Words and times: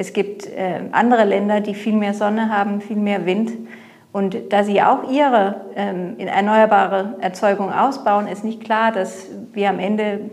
Es 0.00 0.14
gibt 0.14 0.46
äh, 0.46 0.80
andere 0.92 1.24
Länder, 1.24 1.60
die 1.60 1.74
viel 1.74 1.92
mehr 1.92 2.14
Sonne 2.14 2.48
haben, 2.48 2.80
viel 2.80 2.96
mehr 2.96 3.26
Wind. 3.26 3.52
Und 4.12 4.34
da 4.50 4.64
sie 4.64 4.80
auch 4.80 5.12
ihre 5.12 5.60
ähm, 5.76 6.18
erneuerbare 6.18 7.16
Erzeugung 7.20 7.70
ausbauen, 7.70 8.26
ist 8.26 8.42
nicht 8.42 8.64
klar, 8.64 8.92
dass 8.92 9.26
wir 9.52 9.68
am 9.68 9.78
Ende 9.78 10.30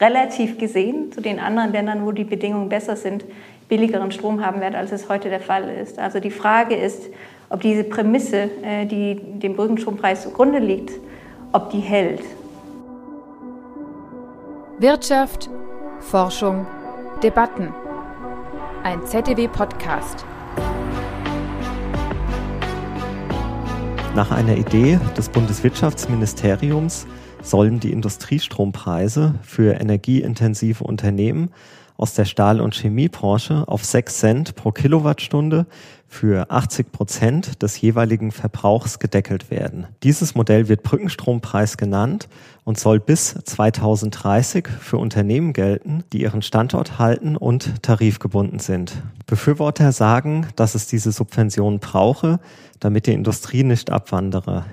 relativ 0.00 0.56
gesehen 0.56 1.10
zu 1.10 1.20
den 1.20 1.40
anderen 1.40 1.72
Ländern, 1.72 2.06
wo 2.06 2.12
die 2.12 2.22
Bedingungen 2.22 2.68
besser 2.68 2.94
sind, 2.94 3.24
billigeren 3.68 4.12
Strom 4.12 4.46
haben 4.46 4.60
werden, 4.60 4.76
als 4.76 4.92
es 4.92 5.08
heute 5.08 5.30
der 5.30 5.40
Fall 5.40 5.68
ist. 5.68 5.98
Also 5.98 6.20
die 6.20 6.30
Frage 6.30 6.76
ist, 6.76 7.02
ob 7.50 7.60
diese 7.60 7.82
Prämisse, 7.82 8.50
äh, 8.62 8.86
die 8.86 9.16
dem 9.16 9.56
Brückenstrompreis 9.56 10.22
zugrunde 10.22 10.60
liegt, 10.60 10.92
ob 11.50 11.70
die 11.70 11.80
hält. 11.80 12.22
Wirtschaft, 14.78 15.50
Forschung, 15.98 16.68
Debatten 17.20 17.74
ein 18.82 19.06
ZDW-Podcast. 19.06 20.24
Nach 24.14 24.30
einer 24.32 24.56
Idee 24.56 24.98
des 25.16 25.28
Bundeswirtschaftsministeriums 25.28 27.06
sollen 27.42 27.78
die 27.78 27.92
Industriestrompreise 27.92 29.36
für 29.42 29.80
energieintensive 29.80 30.82
Unternehmen 30.82 31.50
aus 31.96 32.14
der 32.14 32.24
Stahl- 32.24 32.60
und 32.60 32.74
Chemiebranche 32.74 33.64
auf 33.66 33.84
6 33.84 34.18
Cent 34.18 34.54
pro 34.54 34.72
Kilowattstunde 34.72 35.66
für 36.12 36.50
80 36.50 36.92
Prozent 36.92 37.62
des 37.62 37.80
jeweiligen 37.80 38.32
Verbrauchs 38.32 38.98
gedeckelt 38.98 39.50
werden. 39.50 39.86
Dieses 40.02 40.34
Modell 40.34 40.68
wird 40.68 40.82
Brückenstrompreis 40.82 41.78
genannt 41.78 42.28
und 42.64 42.78
soll 42.78 43.00
bis 43.00 43.34
2030 43.44 44.68
für 44.68 44.98
Unternehmen 44.98 45.54
gelten, 45.54 46.04
die 46.12 46.20
ihren 46.20 46.42
Standort 46.42 46.98
halten 46.98 47.34
und 47.34 47.82
tarifgebunden 47.82 48.58
sind. 48.58 49.02
Befürworter 49.26 49.90
sagen, 49.92 50.46
dass 50.54 50.74
es 50.74 50.86
diese 50.86 51.12
Subventionen 51.12 51.80
brauche, 51.80 52.40
damit 52.78 53.06
die 53.06 53.14
Industrie 53.14 53.64
nicht 53.64 53.90
abwandere. 53.90 54.66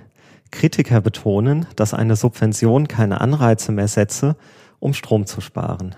Kritiker 0.51 0.99
betonen, 0.99 1.67
dass 1.77 1.93
eine 1.93 2.17
Subvention 2.17 2.89
keine 2.89 3.21
Anreize 3.21 3.71
mehr 3.71 3.87
setze, 3.87 4.35
um 4.79 4.93
Strom 4.93 5.25
zu 5.25 5.39
sparen. 5.39 5.95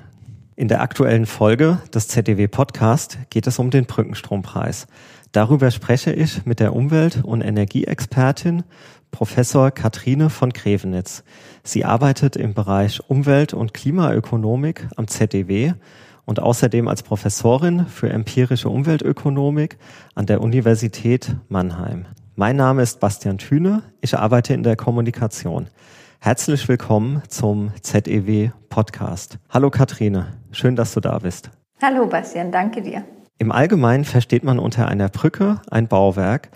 In 0.62 0.67
der 0.67 0.81
aktuellen 0.81 1.26
Folge 1.26 1.80
des 1.92 2.08
ZDW 2.08 2.48
Podcast 2.48 3.17
geht 3.31 3.48
es 3.48 3.58
um 3.58 3.72
den 3.72 3.88
Brückenstrompreis. 3.88 4.86
Darüber 5.31 5.72
spreche 5.72 6.14
ich 6.14 6.45
mit 6.45 6.59
der 6.59 6.76
Umwelt- 6.76 7.23
und 7.23 7.42
Energieexpertin 7.42 8.62
Professor 9.09 9.72
Katrine 9.72 10.30
von 10.30 10.52
Grevenitz. 10.52 11.23
Sie 11.64 11.84
arbeitet 11.84 12.36
im 12.36 12.54
Bereich 12.54 13.02
Umwelt- 13.09 13.56
und 13.56 13.73
Klimaökonomik 13.73 14.88
am 14.98 15.08
ZDW 15.08 15.73
und 16.26 16.39
außerdem 16.39 16.88
als 16.88 17.02
Professorin 17.02 17.88
für 17.88 18.12
empirische 18.12 18.70
Umweltökonomik 18.70 19.80
an 20.14 20.28
der 20.28 20.42
Universität 20.42 21.38
Mannheim. 21.50 22.06
Mein 22.36 22.56
Name 22.56 22.84
ist 22.84 23.00
Bastian 23.00 23.39
Thüne, 23.39 23.82
ich 24.00 24.16
arbeite 24.16 24.54
in 24.54 24.62
der 24.62 24.76
Kommunikation. 24.76 25.70
Herzlich 26.20 26.67
willkommen 26.67 27.23
zum 27.30 27.72
ZEW 27.82 28.52
Podcast. 28.70 29.39
Hallo 29.50 29.72
Katrine, 29.72 30.28
schön, 30.52 30.75
dass 30.75 30.94
du 30.94 30.99
da 30.99 31.19
bist. 31.19 31.49
Hallo 31.81 32.05
Bastian, 32.05 32.52
danke 32.52 32.81
dir. 32.81 33.03
Im 33.38 33.52
Allgemeinen 33.52 34.05
versteht 34.05 34.44
man 34.44 34.59
unter 34.59 34.88
einer 34.88 35.09
Brücke 35.09 35.61
ein 35.71 35.88
Bauwerk, 35.88 36.49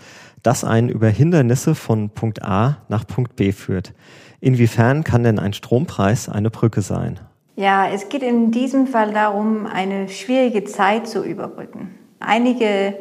das 0.44 0.64
einen 0.64 0.90
über 0.90 1.08
Hindernisse 1.08 1.74
von 1.74 2.12
Punkt 2.12 2.44
A 2.44 2.78
nach 2.90 3.08
Punkt 3.08 3.36
B 3.36 3.52
führt. 3.52 3.94
Inwiefern 4.40 5.04
kann 5.04 5.24
denn 5.24 5.40
ein 5.40 5.54
Strompreis 5.54 6.30
eine 6.30 6.52
Brücke 6.52 6.82
sein? 6.82 7.20
Ja, 7.56 7.88
es 7.88 8.10
geht 8.10 8.22
in 8.22 8.52
diesem 8.52 8.86
Fall 8.86 9.14
darum, 9.14 9.66
eine 9.66 10.10
schwierige 10.10 10.66
Zeit 10.66 11.08
zu 11.08 11.24
überbrücken. 11.24 11.96
Einige 12.20 12.96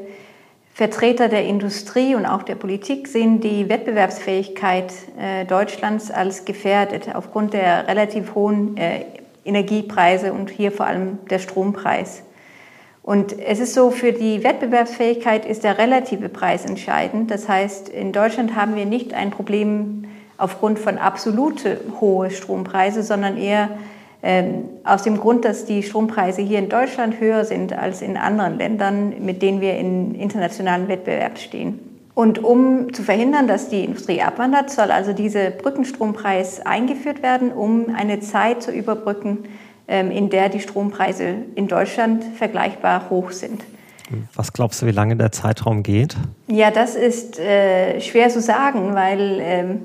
Vertreter 0.72 1.28
der 1.28 1.44
Industrie 1.44 2.14
und 2.14 2.24
auch 2.24 2.42
der 2.42 2.54
Politik 2.54 3.06
sehen 3.06 3.40
die 3.40 3.68
Wettbewerbsfähigkeit 3.68 4.92
äh, 5.18 5.44
Deutschlands 5.44 6.10
als 6.10 6.44
gefährdet 6.44 7.14
aufgrund 7.14 7.52
der 7.52 7.86
relativ 7.86 8.34
hohen 8.34 8.76
äh, 8.76 9.04
Energiepreise 9.44 10.32
und 10.32 10.50
hier 10.50 10.72
vor 10.72 10.86
allem 10.86 11.18
der 11.30 11.38
Strompreis. 11.38 12.22
Und 13.02 13.38
es 13.38 13.60
ist 13.60 13.74
so, 13.74 13.90
für 13.90 14.12
die 14.12 14.42
Wettbewerbsfähigkeit 14.42 15.44
ist 15.44 15.62
der 15.62 15.76
relative 15.76 16.30
Preis 16.30 16.64
entscheidend. 16.64 17.30
Das 17.30 17.48
heißt, 17.48 17.90
in 17.90 18.12
Deutschland 18.12 18.56
haben 18.56 18.76
wir 18.76 18.86
nicht 18.86 19.12
ein 19.12 19.30
Problem 19.30 20.04
aufgrund 20.38 20.78
von 20.78 20.96
absolute 20.96 21.80
hohe 22.00 22.30
Strompreise, 22.30 23.02
sondern 23.02 23.36
eher 23.36 23.68
ähm, 24.22 24.64
aus 24.84 25.02
dem 25.02 25.18
Grund, 25.18 25.44
dass 25.44 25.66
die 25.66 25.82
Strompreise 25.82 26.40
hier 26.40 26.58
in 26.58 26.70
Deutschland 26.70 27.20
höher 27.20 27.44
sind 27.44 27.74
als 27.74 28.00
in 28.00 28.16
anderen 28.16 28.56
Ländern, 28.56 29.22
mit 29.22 29.42
denen 29.42 29.60
wir 29.60 29.76
in 29.76 30.14
internationalen 30.14 30.88
Wettbewerb 30.88 31.38
stehen. 31.38 31.83
Und 32.14 32.42
um 32.42 32.92
zu 32.92 33.02
verhindern, 33.02 33.48
dass 33.48 33.68
die 33.68 33.84
Industrie 33.84 34.22
abwandert, 34.22 34.70
soll 34.70 34.90
also 34.90 35.12
dieser 35.12 35.50
Brückenstrompreis 35.50 36.64
eingeführt 36.64 37.22
werden, 37.22 37.52
um 37.52 37.94
eine 37.94 38.20
Zeit 38.20 38.62
zu 38.62 38.70
überbrücken, 38.70 39.44
ähm, 39.88 40.10
in 40.10 40.30
der 40.30 40.48
die 40.48 40.60
Strompreise 40.60 41.34
in 41.56 41.66
Deutschland 41.66 42.24
vergleichbar 42.36 43.10
hoch 43.10 43.32
sind. 43.32 43.62
Was 44.34 44.52
glaubst 44.52 44.80
du, 44.82 44.86
wie 44.86 44.92
lange 44.92 45.16
der 45.16 45.32
Zeitraum 45.32 45.82
geht? 45.82 46.16
Ja, 46.46 46.70
das 46.70 46.94
ist 46.94 47.38
äh, 47.40 48.00
schwer 48.00 48.28
zu 48.28 48.40
sagen, 48.40 48.94
weil 48.94 49.38
ähm, 49.40 49.80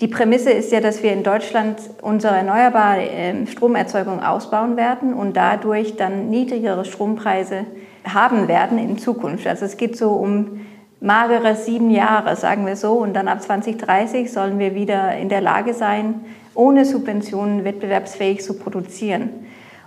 die 0.00 0.08
Prämisse 0.08 0.50
ist 0.50 0.70
ja, 0.70 0.80
dass 0.80 1.02
wir 1.02 1.12
in 1.12 1.22
Deutschland 1.22 1.78
unsere 2.02 2.36
erneuerbare 2.36 3.08
äh, 3.08 3.46
Stromerzeugung 3.46 4.22
ausbauen 4.22 4.76
werden 4.76 5.14
und 5.14 5.36
dadurch 5.36 5.96
dann 5.96 6.30
niedrigere 6.30 6.84
Strompreise 6.84 7.64
haben 8.04 8.48
werden 8.48 8.78
in 8.78 8.98
Zukunft. 8.98 9.46
Also 9.46 9.64
es 9.64 9.76
geht 9.76 9.96
so 9.96 10.10
um 10.12 10.60
magere 11.04 11.54
sieben 11.54 11.90
Jahre, 11.90 12.34
sagen 12.34 12.66
wir 12.66 12.76
so, 12.76 12.94
und 12.94 13.12
dann 13.12 13.28
ab 13.28 13.42
2030 13.42 14.32
sollen 14.32 14.58
wir 14.58 14.74
wieder 14.74 15.14
in 15.16 15.28
der 15.28 15.42
Lage 15.42 15.74
sein, 15.74 16.24
ohne 16.54 16.86
Subventionen 16.86 17.64
wettbewerbsfähig 17.64 18.42
zu 18.42 18.58
produzieren. 18.58 19.28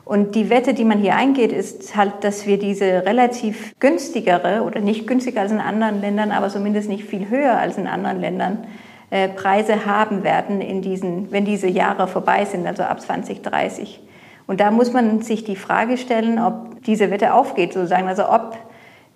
Und 0.06 0.36
die 0.36 0.50
Wette, 0.52 0.76
die 0.76 0.86
man 0.86 1.00
hier 1.00 1.16
eingeht, 1.16 1.52
ist 1.52 1.98
halt, 1.98 2.24
dass 2.24 2.46
wir 2.46 2.60
diese 2.60 3.06
relativ 3.06 3.74
günstigere 3.80 4.62
oder 4.62 4.80
nicht 4.80 5.08
günstiger 5.08 5.42
als 5.42 5.52
in 5.52 5.60
anderen 5.60 6.02
Ländern, 6.02 6.32
aber 6.32 6.50
zumindest 6.50 6.88
nicht 6.88 7.04
viel 7.04 7.30
höher 7.30 7.58
als 7.58 7.78
in 7.78 7.88
anderen 7.88 8.22
Ländern, 8.22 8.68
äh, 9.10 9.28
Preise 9.28 9.86
haben 9.86 10.24
werden, 10.24 10.62
in 10.62 10.82
diesen, 10.82 11.32
wenn 11.32 11.46
diese 11.46 11.68
Jahre 11.68 12.08
vorbei 12.08 12.46
sind, 12.46 12.68
also 12.68 12.84
ab 12.84 13.02
2030. 13.02 14.02
Und 14.46 14.60
da 14.60 14.70
muss 14.70 14.94
man 14.94 15.22
sich 15.24 15.44
die 15.44 15.56
Frage 15.56 15.98
stellen, 15.98 16.40
ob 16.40 16.84
diese 16.84 17.10
Wette 17.10 17.34
aufgeht, 17.34 17.74
sozusagen, 17.74 18.08
also 18.08 18.30
ob 18.30 18.56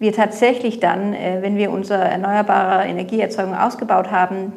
wir 0.02 0.14
tatsächlich 0.14 0.80
dann, 0.80 1.14
äh, 1.14 1.38
wenn 1.42 1.58
wir 1.58 1.72
unsere 1.72 2.04
erneuerbare 2.04 2.88
Energieerzeugung 2.88 3.56
ausgebaut 3.56 4.10
haben, 4.10 4.52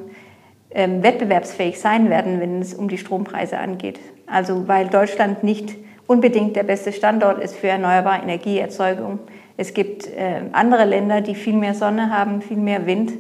ähm, 0.70 1.02
wettbewerbsfähig 1.02 1.78
sein 1.78 2.08
werden, 2.08 2.40
wenn 2.40 2.62
es 2.62 2.72
um 2.72 2.88
die 2.88 2.96
Strompreise 2.96 3.58
angeht. 3.58 4.00
Also 4.26 4.66
weil 4.68 4.88
Deutschland 4.88 5.44
nicht 5.44 5.76
unbedingt 6.06 6.56
der 6.56 6.62
beste 6.62 6.92
Standort 6.92 7.38
ist 7.42 7.56
für 7.56 7.68
erneuerbare 7.68 8.22
Energieerzeugung. 8.22 9.18
Es 9.58 9.74
gibt 9.74 10.06
äh, 10.06 10.40
andere 10.52 10.86
Länder, 10.86 11.20
die 11.20 11.34
viel 11.34 11.54
mehr 11.54 11.74
Sonne 11.74 12.10
haben, 12.10 12.40
viel 12.40 12.56
mehr 12.56 12.86
Wind. 12.86 13.12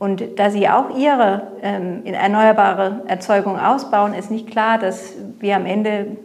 Und 0.00 0.40
da 0.40 0.50
sie 0.50 0.68
auch 0.68 0.98
ihre 0.98 1.52
ähm, 1.62 2.04
erneuerbare 2.04 3.02
Erzeugung 3.06 3.56
ausbauen, 3.58 4.12
ist 4.12 4.32
nicht 4.32 4.50
klar, 4.50 4.78
dass 4.78 5.14
wir 5.38 5.54
am 5.54 5.66
Ende 5.66 6.16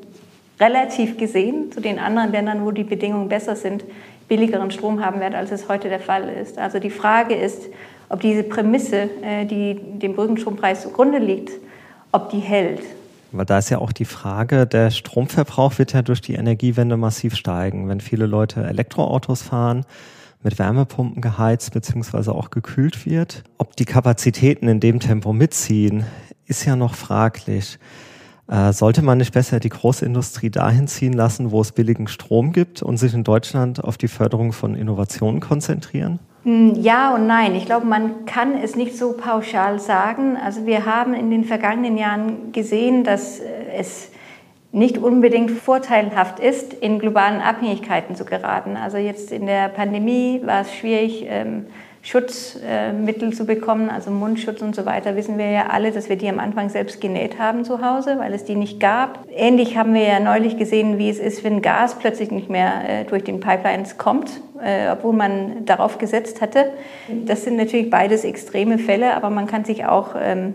relativ 0.60 1.18
gesehen 1.18 1.72
zu 1.72 1.82
den 1.82 2.00
anderen 2.00 2.32
Ländern, 2.32 2.66
wo 2.66 2.72
die 2.72 2.84
Bedingungen 2.84 3.30
besser 3.30 3.56
sind, 3.56 3.84
billigeren 4.28 4.72
Strom 4.72 5.04
haben 5.04 5.20
werden, 5.20 5.36
als 5.36 5.52
es 5.52 5.70
heute 5.70 5.90
der 5.90 6.00
Fall 6.00 6.30
ist. 6.30 6.58
Also 6.58 6.80
die 6.80 6.90
Frage 6.90 7.36
ist, 7.36 7.64
ob 8.10 8.22
diese 8.22 8.44
Prämisse, 8.44 9.10
äh, 9.22 9.46
die 9.46 9.80
dem 10.00 10.16
Brückenstrompreis 10.16 10.84
zugrunde 10.84 11.20
liegt, 11.20 11.52
ob 12.12 12.30
die 12.30 12.40
hält. 12.40 12.82
Weil 13.32 13.46
da 13.46 13.58
ist 13.58 13.70
ja 13.70 13.80
auch 13.80 13.92
die 13.92 14.06
Frage, 14.06 14.66
der 14.66 14.92
Stromverbrauch 14.92 15.78
wird 15.78 15.94
ja 15.94 16.02
durch 16.02 16.22
die 16.22 16.36
Energiewende 16.36 16.96
massiv 16.96 17.36
steigen. 17.36 17.90
Wenn 17.90 18.00
viele 18.00 18.26
Leute 18.26 18.64
Elektroautos 18.64 19.42
fahren, 19.42 19.86
mit 20.42 20.60
Wärmepumpen 20.60 21.22
geheizt 21.22 21.74
bzw. 21.74 22.30
auch 22.30 22.52
gekühlt 22.52 23.06
wird. 23.06 23.44
Ob 23.58 23.76
die 23.76 23.86
Kapazitäten 23.86 24.68
in 24.68 24.80
dem 24.80 25.00
Tempo 25.00 25.34
mitziehen, 25.34 26.06
ist 26.46 26.66
ja 26.66 26.76
noch 26.76 26.94
fraglich. 26.94 27.80
Äh, 28.48 28.74
sollte 28.74 29.02
man 29.02 29.18
nicht 29.18 29.34
besser 29.34 29.60
die 29.60 29.70
Großindustrie 29.70 30.52
dahin 30.52 30.88
ziehen 30.88 31.14
lassen, 31.14 31.52
wo 31.52 31.62
es 31.62 31.72
billigen 31.72 32.08
Strom 32.08 32.52
gibt 32.52 32.84
und 32.84 32.98
sich 32.98 33.14
in 33.14 33.24
Deutschland 33.24 33.84
auf 33.84 33.98
die 33.98 34.08
Förderung 34.08 34.54
von 34.54 34.76
Innovationen 34.76 35.40
konzentrieren? 35.40 36.20
Hm, 36.44 36.76
ja 36.76 37.16
und 37.16 37.26
nein. 37.26 37.56
Ich 37.56 37.66
glaube, 37.66 37.88
man 37.88 38.26
kann 38.26 38.56
es 38.56 38.76
nicht 38.76 38.96
so 38.96 39.14
pauschal 39.14 39.80
sagen. 39.80 40.38
Also 40.38 40.68
wir 40.68 40.86
haben 40.86 41.16
in 41.16 41.32
den 41.32 41.44
vergangenen 41.44 41.98
Jahren 41.98 42.52
gesehen, 42.52 43.04
dass 43.04 43.40
äh, 43.40 43.46
es 43.76 44.12
nicht 44.72 44.98
unbedingt 44.98 45.52
vorteilhaft 45.52 46.40
ist, 46.40 46.74
in 46.74 47.00
globalen 47.00 47.42
Abhängigkeiten 47.42 48.16
zu 48.16 48.26
geraten. 48.26 48.76
Also 48.76 48.98
jetzt 48.98 49.32
in 49.32 49.46
der 49.46 49.70
Pandemie 49.70 50.42
war 50.44 50.62
es 50.62 50.74
schwierig, 50.74 51.26
ähm, 51.28 51.66
Schutzmittel 52.06 53.34
zu 53.34 53.48
bekommen, 53.48 53.90
also 53.90 54.12
Mundschutz 54.12 54.62
und 54.62 54.76
so 54.76 54.86
weiter, 54.86 55.16
wissen 55.16 55.40
wir 55.40 55.50
ja 55.50 55.68
alle, 55.72 55.92
dass 55.92 56.08
wir 56.08 56.18
die 56.18 56.30
am 56.30 56.38
Anfang 56.38 56.70
selbst 56.70 57.02
genäht 57.02 57.40
haben 57.40 57.66
zu 57.66 57.82
Hause, 57.82 58.20
weil 58.20 58.32
es 58.32 58.46
die 58.46 58.54
nicht 58.54 58.80
gab. 58.80 59.26
Ähnlich 59.36 59.76
haben 59.76 59.96
wir 59.96 60.04
ja 60.04 60.20
neulich 60.20 60.56
gesehen, 60.56 61.00
wie 61.00 61.10
es 61.10 61.18
ist, 61.18 61.44
wenn 61.44 61.64
Gas 61.64 61.96
plötzlich 61.96 62.30
nicht 62.30 62.48
mehr 62.48 62.72
äh, 62.88 63.06
durch 63.06 63.24
den 63.24 63.40
Pipelines 63.40 63.98
kommt, 63.98 64.40
äh, 64.64 64.92
obwohl 64.92 65.14
man 65.14 65.66
darauf 65.66 65.98
gesetzt 65.98 66.42
hatte. 66.42 66.74
Das 67.26 67.44
sind 67.44 67.58
natürlich 67.58 67.90
beides 67.90 68.24
extreme 68.24 68.78
Fälle, 68.78 69.16
aber 69.16 69.32
man 69.32 69.48
kann 69.48 69.66
sich 69.66 69.88
auch 69.88 70.10
ähm, 70.22 70.54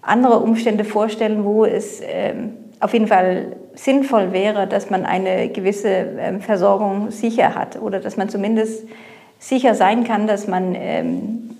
andere 0.00 0.40
Umstände 0.40 0.82
vorstellen, 0.82 1.44
wo 1.44 1.64
es 1.64 2.00
ähm, 2.04 2.54
auf 2.80 2.92
jeden 2.92 3.06
Fall 3.06 3.54
sinnvoll 3.74 4.32
wäre, 4.32 4.66
dass 4.66 4.90
man 4.90 5.06
eine 5.06 5.48
gewisse 5.48 5.88
ähm, 5.88 6.40
Versorgung 6.40 7.12
sicher 7.12 7.54
hat 7.54 7.80
oder 7.80 8.00
dass 8.00 8.16
man 8.16 8.28
zumindest 8.28 8.84
sicher 9.42 9.74
sein 9.74 10.04
kann, 10.04 10.26
dass 10.26 10.46
man 10.46 10.74
ähm, 10.76 11.50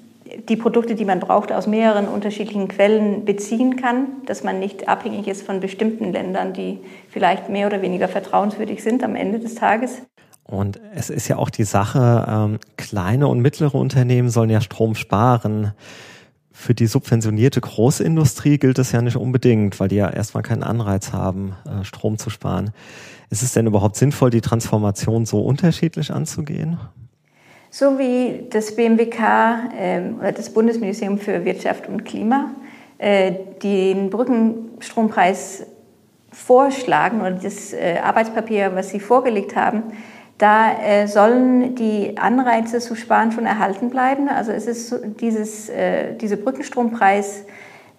die 0.49 0.57
Produkte, 0.57 0.95
die 0.95 1.05
man 1.05 1.21
braucht, 1.21 1.53
aus 1.53 1.67
mehreren 1.67 2.07
unterschiedlichen 2.07 2.69
Quellen 2.69 3.25
beziehen 3.25 3.77
kann, 3.77 4.07
dass 4.27 4.45
man 4.45 4.61
nicht 4.61 4.89
abhängig 4.89 5.27
ist 5.27 5.43
von 5.43 5.61
bestimmten 5.61 6.13
Ländern, 6.13 6.53
die 6.53 6.79
vielleicht 7.11 7.49
mehr 7.49 7.67
oder 7.67 7.83
weniger 7.83 8.09
vertrauenswürdig 8.09 8.83
sind 8.83 9.03
am 9.03 9.17
Ende 9.17 9.41
des 9.41 9.57
Tages. 9.57 10.03
Und 10.45 10.81
es 10.95 11.11
ist 11.11 11.29
ja 11.29 11.37
auch 11.37 11.51
die 11.51 11.65
Sache, 11.65 12.27
ähm, 12.29 12.59
kleine 12.77 13.29
und 13.29 13.41
mittlere 13.41 13.75
Unternehmen 13.75 14.29
sollen 14.29 14.51
ja 14.51 14.61
Strom 14.61 14.95
sparen. 14.95 15.73
Für 16.53 16.75
die 16.75 16.87
subventionierte 16.87 17.61
Großindustrie 17.61 18.59
gilt 18.59 18.79
das 18.79 18.93
ja 18.93 19.03
nicht 19.03 19.17
unbedingt, 19.17 19.81
weil 19.81 19.89
die 19.89 19.97
ja 19.97 20.11
erstmal 20.11 20.43
keinen 20.43 20.63
Anreiz 20.63 21.13
haben, 21.13 21.55
äh, 21.65 21.85
Strom 21.85 22.19
zu 22.19 22.31
sparen. 22.31 22.71
Ist 23.31 23.43
es 23.43 23.53
denn 23.53 23.67
überhaupt 23.67 23.97
sinnvoll, 23.97 24.31
die 24.31 24.41
Transformation 24.41 25.27
so 25.27 25.41
unterschiedlich 25.41 26.13
anzugehen? 26.13 26.79
So 27.75 27.99
wie 27.99 28.49
das 28.51 28.77
BMWK 28.77 29.19
äh, 29.75 30.01
oder 30.21 30.33
das 30.33 30.51
Bundesministerium 30.51 31.17
für 31.17 31.43
Wirtschaft 31.47 31.89
und 31.89 32.05
Klima 32.05 32.51
äh, 32.99 33.33
den 33.63 34.11
Brückenstrompreis 34.11 35.65
vorschlagen 36.31 37.23
oder 37.23 37.31
das 37.31 37.73
äh, 37.73 37.97
Arbeitspapier, 38.05 38.73
was 38.75 38.91
sie 38.91 39.01
vorgelegt 39.01 39.57
haben, 39.57 39.85
da 40.37 40.71
äh, 40.83 41.07
sollen 41.07 41.75
die 41.75 42.19
Anreize 42.19 42.79
zu 42.79 42.95
sparen 42.95 43.33
schon 43.33 43.47
erhalten 43.47 43.89
bleiben. 43.89 44.29
Also 44.29 44.53
es 44.53 44.67
ist 44.67 44.95
dieses, 45.23 45.73
diese 46.21 46.37
Brückenstrompreis 46.37 47.47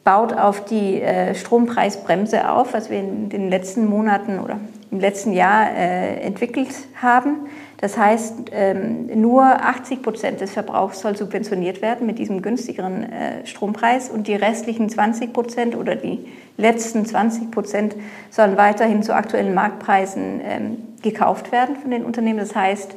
baut 0.04 0.34
auf 0.34 0.66
die 0.66 1.02
Strompreisbremse 1.34 2.48
auf, 2.48 2.74
was 2.74 2.92
wir 2.92 3.00
in 3.00 3.30
den 3.30 3.50
letzten 3.50 3.88
Monaten 3.88 4.38
oder 4.38 4.60
im 4.92 5.00
letzten 5.00 5.34
Jahr 5.34 5.72
entwickelt 5.72 6.70
haben. 7.02 7.48
Das 7.84 7.98
heißt, 7.98 8.36
ähm, 8.54 9.08
nur 9.20 9.44
80 9.44 10.02
Prozent 10.04 10.40
des 10.40 10.54
Verbrauchs 10.54 11.02
soll 11.02 11.18
subventioniert 11.18 11.82
werden 11.82 12.08
mit 12.08 12.18
diesem 12.18 12.42
günstigeren 12.42 13.04
äh, 13.04 13.46
Strompreis 13.46 14.10
und 14.10 14.30
die 14.30 14.36
restlichen 14.36 14.88
20 14.88 15.34
Prozent 15.34 15.76
oder 15.76 15.98
die 15.98 16.26
letzten 16.56 17.06
20 17.06 17.52
Prozent 17.52 17.94
sollen 18.30 18.56
weiterhin 18.56 19.04
zu 19.04 19.14
aktuellen 19.14 19.54
Marktpreisen 19.54 20.40
ähm, 20.46 20.78
gekauft 21.02 21.52
werden 21.52 21.76
von 21.76 21.92
den 21.92 22.06
Unternehmen. 22.06 22.40
Das 22.40 22.56
heißt, 22.56 22.96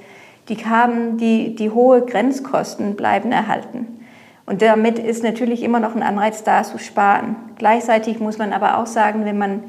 die, 0.51 0.57
haben 0.65 1.19
die, 1.19 1.57
die 1.57 1.71
hohe 1.71 2.03
Grenzkosten 2.03 2.95
bleiben 2.95 3.33
erhalten. 3.33 3.89
Und 4.47 4.63
damit 4.63 5.01
ist 5.01 5.25
natürlich 5.25 5.65
immer 5.65 5.81
noch 5.81 5.97
ein 5.97 6.05
Anreiz 6.05 6.45
da, 6.45 6.63
zu 6.63 6.79
sparen. 6.79 7.35
Gleichzeitig 7.59 8.21
muss 8.21 8.39
man 8.39 8.53
aber 8.53 8.79
auch 8.79 8.87
sagen, 8.87 9.25
wenn 9.25 9.37
man 9.37 9.65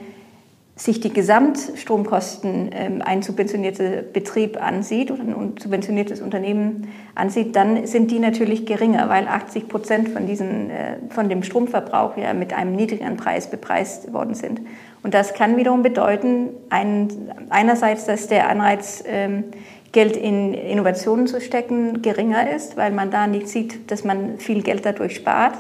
sich 0.78 1.00
die 1.00 1.12
Gesamtstromkosten 1.12 2.70
ähm, 2.72 3.02
ein 3.04 3.24
subventionierter 3.24 4.04
Betrieb 4.04 4.62
ansieht 4.62 5.10
oder 5.10 5.24
ein 5.24 5.56
subventioniertes 5.60 6.22
Unternehmen 6.22 6.90
ansieht, 7.16 7.56
dann 7.56 7.88
sind 7.88 8.12
die 8.12 8.20
natürlich 8.20 8.68
geringer, 8.68 9.10
weil 9.10 9.28
80 9.28 9.68
Prozent 9.68 10.10
von, 10.10 10.28
diesen, 10.28 10.70
äh, 10.70 10.98
von 11.10 11.30
dem 11.30 11.42
Stromverbrauch 11.42 12.16
ja 12.16 12.34
mit 12.36 12.54
einem 12.54 12.76
niedrigeren 12.76 13.18
Preis 13.18 13.50
bepreist 13.50 14.14
worden 14.14 14.36
sind. 14.36 14.62
Und 15.02 15.16
das 15.16 15.34
kann 15.34 15.58
wiederum 15.58 15.82
bedeuten, 15.82 16.50
ein, 16.70 17.10
einerseits, 17.50 18.06
dass 18.06 18.28
der 18.28 18.48
Anreiz, 18.48 19.04
ähm, 19.08 19.46
Geld 19.94 20.16
in 20.16 20.54
Innovationen 20.54 21.26
zu 21.26 21.42
stecken, 21.42 22.04
geringer 22.04 22.54
ist, 22.54 22.78
weil 22.78 22.92
man 22.92 23.10
da 23.10 23.26
nicht 23.26 23.48
sieht, 23.48 23.90
dass 23.90 24.04
man 24.04 24.38
viel 24.38 24.62
Geld 24.62 24.86
dadurch 24.86 25.16
spart. 25.16 25.56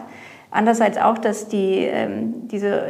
Andererseits 0.51 0.97
auch, 0.97 1.17
dass 1.17 1.47
die, 1.47 1.85
ähm, 1.85 2.47
diese 2.51 2.83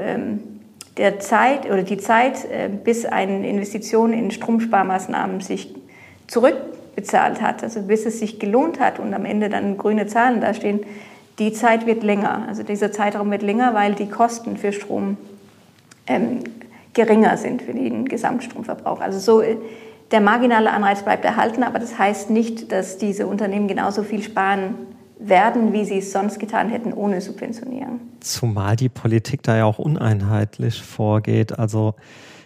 der 0.98 1.20
Zeit 1.20 1.66
oder 1.66 1.84
die 1.84 1.98
Zeit, 1.98 2.46
äh, 2.46 2.70
bis 2.70 3.06
eine 3.06 3.48
Investition 3.48 4.14
in 4.14 4.32
Stromsparmaßnahmen 4.32 5.42
sich 5.42 5.76
zurückbezahlt 6.28 7.42
hat, 7.42 7.64
also 7.64 7.82
bis 7.82 8.06
es 8.06 8.20
sich 8.20 8.40
gelohnt 8.40 8.80
hat 8.80 9.00
und 9.00 9.14
am 9.14 9.26
Ende 9.26 9.50
dann 9.50 9.78
grüne 9.78 10.08
Zahlen 10.08 10.42
dastehen, 10.42 10.82
die 11.40 11.54
Zeit 11.54 11.86
wird 11.86 12.04
länger. 12.04 12.46
Also 12.48 12.64
dieser 12.64 12.92
Zeitraum 12.92 13.30
wird 13.32 13.44
länger, 13.44 13.74
weil 13.74 13.94
die 13.94 14.10
Kosten 14.10 14.58
für 14.58 14.74
Strom 14.74 15.18
ähm, 16.08 16.40
geringer 16.94 17.38
sind 17.38 17.62
für 17.62 17.74
den 17.74 18.06
Gesamtstromverbrauch. 18.06 19.02
Also 19.02 19.20
so 19.20 19.42
äh, 19.42 19.58
der 20.12 20.22
marginale 20.22 20.72
Anreiz 20.72 21.04
bleibt 21.04 21.26
erhalten, 21.26 21.64
aber 21.64 21.80
das 21.80 22.00
heißt 22.00 22.30
nicht, 22.30 22.72
dass 22.72 22.98
diese 22.98 23.28
Unternehmen 23.28 23.68
genauso 23.68 24.04
viel 24.04 24.24
sparen 24.24 24.76
werden, 25.20 25.74
wie 25.74 25.86
sie 25.86 26.00
es 26.00 26.12
sonst 26.12 26.40
getan 26.40 26.70
hätten 26.70 26.94
ohne 26.94 27.22
Subventionierung. 27.22 28.00
Zumal 28.20 28.76
die 28.76 28.90
Politik 28.90 29.44
da 29.44 29.58
ja 29.58 29.66
auch 29.66 29.80
uneinheitlich 29.80 30.82
vorgeht. 30.82 31.58
Also 31.58 31.96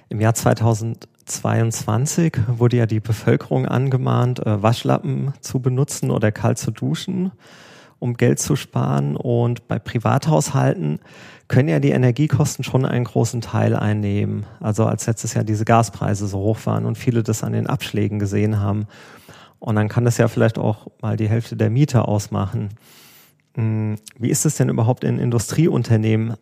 im 0.10 0.22
Jahr 0.22 0.34
2022 0.34 2.38
wurde 2.48 2.78
ja 2.78 2.86
die 2.86 3.00
Bevölkerung 3.00 3.66
angemahnt, 3.66 4.46
äh, 4.46 4.62
Waschlappen 4.62 5.34
zu 5.42 5.60
benutzen 5.60 6.12
oder 6.12 6.32
kalt 6.32 6.58
zu 6.58 6.72
duschen, 6.72 7.32
um 8.00 8.16
Geld 8.16 8.40
zu 8.40 8.56
sparen. 8.56 9.16
Und 9.16 9.68
bei 9.68 9.80
Privathaushalten 9.80 11.00
können 11.48 11.70
ja 11.70 11.80
die 11.80 11.92
Energiekosten 11.92 12.64
schon 12.64 12.86
einen 12.86 13.04
großen 13.04 13.42
Teil 13.42 13.76
einnehmen. 13.76 14.46
Also 14.62 14.86
als 14.86 15.08
letztes 15.08 15.34
Jahr 15.34 15.44
diese 15.44 15.66
Gaspreise 15.66 16.28
so 16.28 16.40
hoch 16.40 16.60
waren 16.66 16.86
und 16.86 16.98
viele 16.98 17.24
das 17.24 17.44
an 17.44 17.52
den 17.52 17.68
Abschlägen 17.68 18.20
gesehen 18.20 18.60
haben. 18.60 18.88
Und 19.62 19.76
dann 19.76 19.90
kann 19.90 20.06
das 20.06 20.18
ja 20.18 20.28
vielleicht 20.28 20.58
auch 20.58 20.88
mal 21.02 21.18
die 21.18 21.30
Hälfte 21.30 21.56
der 21.56 21.70
Miete 21.70 22.08
ausmachen. 22.08 22.70
Hm, 23.54 23.96
wie 24.18 24.32
ist 24.32 24.44
es 24.44 24.56
denn 24.56 24.70
überhaupt 24.70 25.04
in 25.04 25.20
Industrieunternehmen 25.20 26.34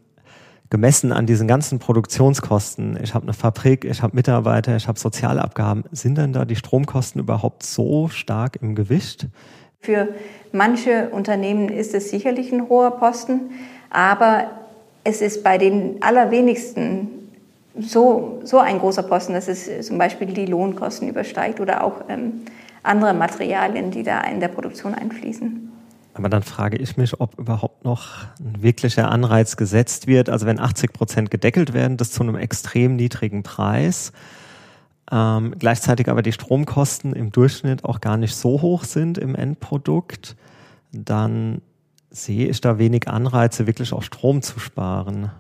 gemessen 0.70 1.12
an 1.12 1.26
diesen 1.26 1.46
ganzen 1.46 1.80
Produktionskosten? 1.80 2.98
Ich 3.04 3.14
habe 3.14 3.24
eine 3.24 3.34
Fabrik, 3.34 3.84
ich 3.84 4.02
habe 4.02 4.16
Mitarbeiter, 4.16 4.78
ich 4.78 4.88
habe 4.88 4.98
Sozialabgaben. 4.98 5.84
Sind 5.92 6.18
denn 6.18 6.32
da 6.32 6.46
die 6.46 6.56
Stromkosten 6.56 7.20
überhaupt 7.20 7.64
so 7.64 8.08
stark 8.08 8.58
im 8.62 8.74
Gewicht? 8.74 9.28
Für 9.82 10.08
manche 10.54 11.10
Unternehmen 11.10 11.68
ist 11.68 11.94
es 11.94 12.12
sicherlich 12.12 12.54
ein 12.54 12.70
hoher 12.70 12.92
Posten, 12.92 13.52
aber 13.90 14.46
es 15.04 15.20
ist 15.20 15.44
bei 15.44 15.58
den 15.58 16.02
allerwenigsten 16.02 17.10
so, 17.78 18.40
so 18.46 18.60
ein 18.60 18.80
großer 18.80 19.04
Posten, 19.04 19.34
dass 19.34 19.50
es 19.50 19.86
zum 19.86 19.98
Beispiel 19.98 20.28
die 20.28 20.46
Lohnkosten 20.46 21.10
übersteigt 21.10 21.60
oder 21.60 21.84
auch 21.84 21.96
ähm, 22.08 22.46
andere 22.84 23.14
Materialien, 23.14 23.92
die 23.92 24.04
da 24.04 24.22
in 24.22 24.40
der 24.40 24.48
Produktion 24.48 24.94
einfließen. 24.94 25.72
Aber 26.14 26.30
dann 26.30 26.44
frage 26.44 26.78
ich 26.78 26.98
mich, 26.98 27.20
ob 27.22 27.38
überhaupt 27.40 27.86
noch 27.86 28.26
ein 28.40 28.62
wirklicher 28.62 29.10
Anreiz 29.10 29.56
gesetzt 29.56 30.08
wird. 30.08 30.30
Also 30.30 30.46
wenn 30.46 30.60
80 30.60 30.92
Prozent 30.92 31.32
gedeckelt 31.32 31.74
werden, 31.74 31.98
das 31.98 32.12
zu 32.12 32.24
einem 32.24 32.36
extrem 32.36 32.96
niedrigen 32.96 33.44
Preis, 33.44 34.12
ähm, 35.12 35.56
gleichzeitig 35.58 36.10
aber 36.10 36.22
die 36.22 36.32
Stromkosten 36.32 37.14
im 37.14 37.32
Durchschnitt 37.32 37.86
auch 37.86 38.02
gar 38.02 38.18
nicht 38.18 38.36
so 38.36 38.62
hoch 38.62 38.84
sind 38.84 39.18
im 39.18 39.34
Endprodukt, 39.36 40.36
dann 40.92 41.62
sehe 42.10 42.48
ich 42.48 42.62
da 42.62 42.78
wenig 42.78 43.08
Anreize, 43.08 43.68
wirklich 43.68 43.94
auch 43.94 44.04
Strom 44.04 44.42
zu 44.42 44.60
sparen 44.60 45.32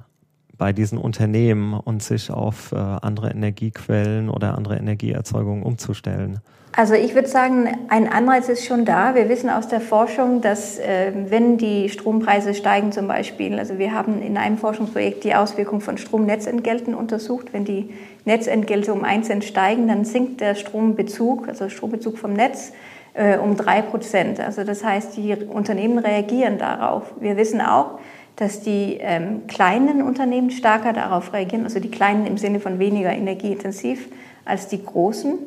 bei 0.57 0.73
diesen 0.73 0.97
Unternehmen 0.97 1.73
und 1.73 2.03
sich 2.03 2.31
auf 2.31 2.71
äh, 2.71 2.75
andere 2.75 3.31
Energiequellen 3.31 4.29
oder 4.29 4.57
andere 4.57 4.77
Energieerzeugungen 4.77 5.63
umzustellen. 5.63 6.41
Also 6.71 6.93
ich 6.93 7.15
würde 7.15 7.27
sagen, 7.27 7.67
ein 7.89 8.07
Anreiz 8.07 8.47
ist 8.47 8.65
schon 8.65 8.85
da. 8.85 9.15
Wir 9.15 9.27
wissen 9.27 9.49
aus 9.49 9.67
der 9.67 9.81
Forschung, 9.81 10.41
dass 10.41 10.77
äh, 10.77 11.11
wenn 11.27 11.57
die 11.57 11.89
Strompreise 11.89 12.53
steigen 12.53 12.91
zum 12.91 13.07
Beispiel, 13.07 13.57
also 13.57 13.79
wir 13.79 13.91
haben 13.91 14.21
in 14.21 14.37
einem 14.37 14.57
Forschungsprojekt 14.57 15.23
die 15.23 15.33
Auswirkung 15.33 15.81
von 15.81 15.97
Stromnetzentgelten 15.97 16.93
untersucht. 16.93 17.53
Wenn 17.53 17.65
die 17.65 17.93
Netzentgelte 18.23 18.93
um 18.93 19.03
1 19.03 19.27
Cent 19.27 19.43
steigen, 19.43 19.87
dann 19.87 20.05
sinkt 20.05 20.41
der 20.41 20.53
Strombezug, 20.53 21.47
also 21.47 21.69
Strombezug 21.69 22.19
vom 22.19 22.33
Netz, 22.33 22.71
äh, 23.13 23.37
um 23.37 23.57
3 23.57 23.81
Prozent. 23.81 24.39
Also 24.39 24.63
das 24.63 24.83
heißt, 24.83 25.17
die 25.17 25.35
Unternehmen 25.35 25.97
reagieren 25.97 26.59
darauf. 26.59 27.13
Wir 27.19 27.35
wissen 27.35 27.61
auch, 27.61 27.99
dass 28.35 28.61
die 28.61 28.99
ähm, 29.01 29.47
kleinen 29.47 30.03
Unternehmen 30.03 30.51
stärker 30.51 30.93
darauf 30.93 31.33
reagieren, 31.33 31.63
also 31.65 31.79
die 31.79 31.91
kleinen 31.91 32.27
im 32.27 32.37
Sinne 32.37 32.59
von 32.59 32.79
weniger 32.79 33.11
energieintensiv 33.11 34.07
als 34.45 34.67
die 34.67 34.83
großen. 34.83 35.37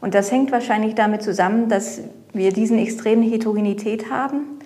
Und 0.00 0.14
das 0.14 0.30
hängt 0.30 0.50
wahrscheinlich 0.52 0.94
damit 0.94 1.22
zusammen, 1.22 1.68
dass 1.68 2.00
wir 2.32 2.52
diesen 2.52 2.78
extremen 2.78 3.22
Heterogenität 3.22 4.10
haben. 4.10 4.58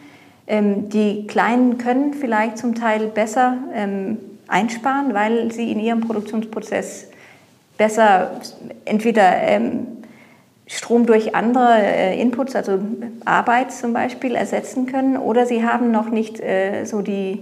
Ähm, 0.46 0.88
die 0.90 1.26
Kleinen 1.26 1.78
können 1.78 2.14
vielleicht 2.14 2.58
zum 2.58 2.74
Teil 2.74 3.06
besser 3.08 3.58
ähm, 3.74 4.18
einsparen, 4.46 5.14
weil 5.14 5.50
sie 5.52 5.72
in 5.72 5.80
ihrem 5.80 6.00
Produktionsprozess 6.00 7.08
besser 7.78 8.40
entweder 8.84 9.42
ähm, 9.42 9.86
Strom 10.66 11.06
durch 11.06 11.34
andere 11.34 11.78
äh, 11.82 12.20
Inputs, 12.20 12.54
also 12.56 12.78
Arbeit 13.24 13.72
zum 13.72 13.92
Beispiel, 13.92 14.34
ersetzen 14.34 14.86
können, 14.86 15.16
oder 15.16 15.46
sie 15.46 15.64
haben 15.64 15.90
noch 15.90 16.08
nicht 16.08 16.40
äh, 16.40 16.84
so 16.84 17.02
die, 17.02 17.40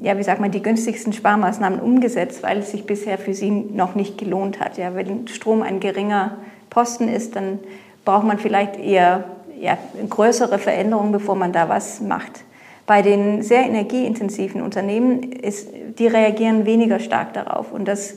ja, 0.00 0.18
wie 0.18 0.22
sagt 0.22 0.40
man, 0.40 0.50
die 0.50 0.62
günstigsten 0.62 1.12
Sparmaßnahmen 1.12 1.78
umgesetzt, 1.78 2.42
weil 2.42 2.58
es 2.58 2.72
sich 2.72 2.84
bisher 2.84 3.18
für 3.18 3.34
sie 3.34 3.50
noch 3.50 3.94
nicht 3.94 4.18
gelohnt 4.18 4.58
hat. 4.58 4.76
Ja, 4.76 4.94
wenn 4.94 5.28
Strom 5.28 5.62
ein 5.62 5.78
geringer 5.78 6.38
Posten 6.74 7.08
ist, 7.08 7.36
dann 7.36 7.60
braucht 8.04 8.26
man 8.26 8.38
vielleicht 8.38 8.76
eher 8.76 9.24
ja, 9.60 9.78
größere 10.10 10.58
Veränderungen, 10.58 11.12
bevor 11.12 11.36
man 11.36 11.52
da 11.52 11.68
was 11.68 12.00
macht. 12.00 12.44
Bei 12.86 13.00
den 13.00 13.42
sehr 13.42 13.62
energieintensiven 13.62 14.60
Unternehmen 14.60 15.22
ist, 15.32 15.68
die 15.98 16.06
reagieren 16.06 16.66
weniger 16.66 16.98
stark 16.98 17.32
darauf 17.32 17.72
und 17.72 17.86
das 17.86 18.16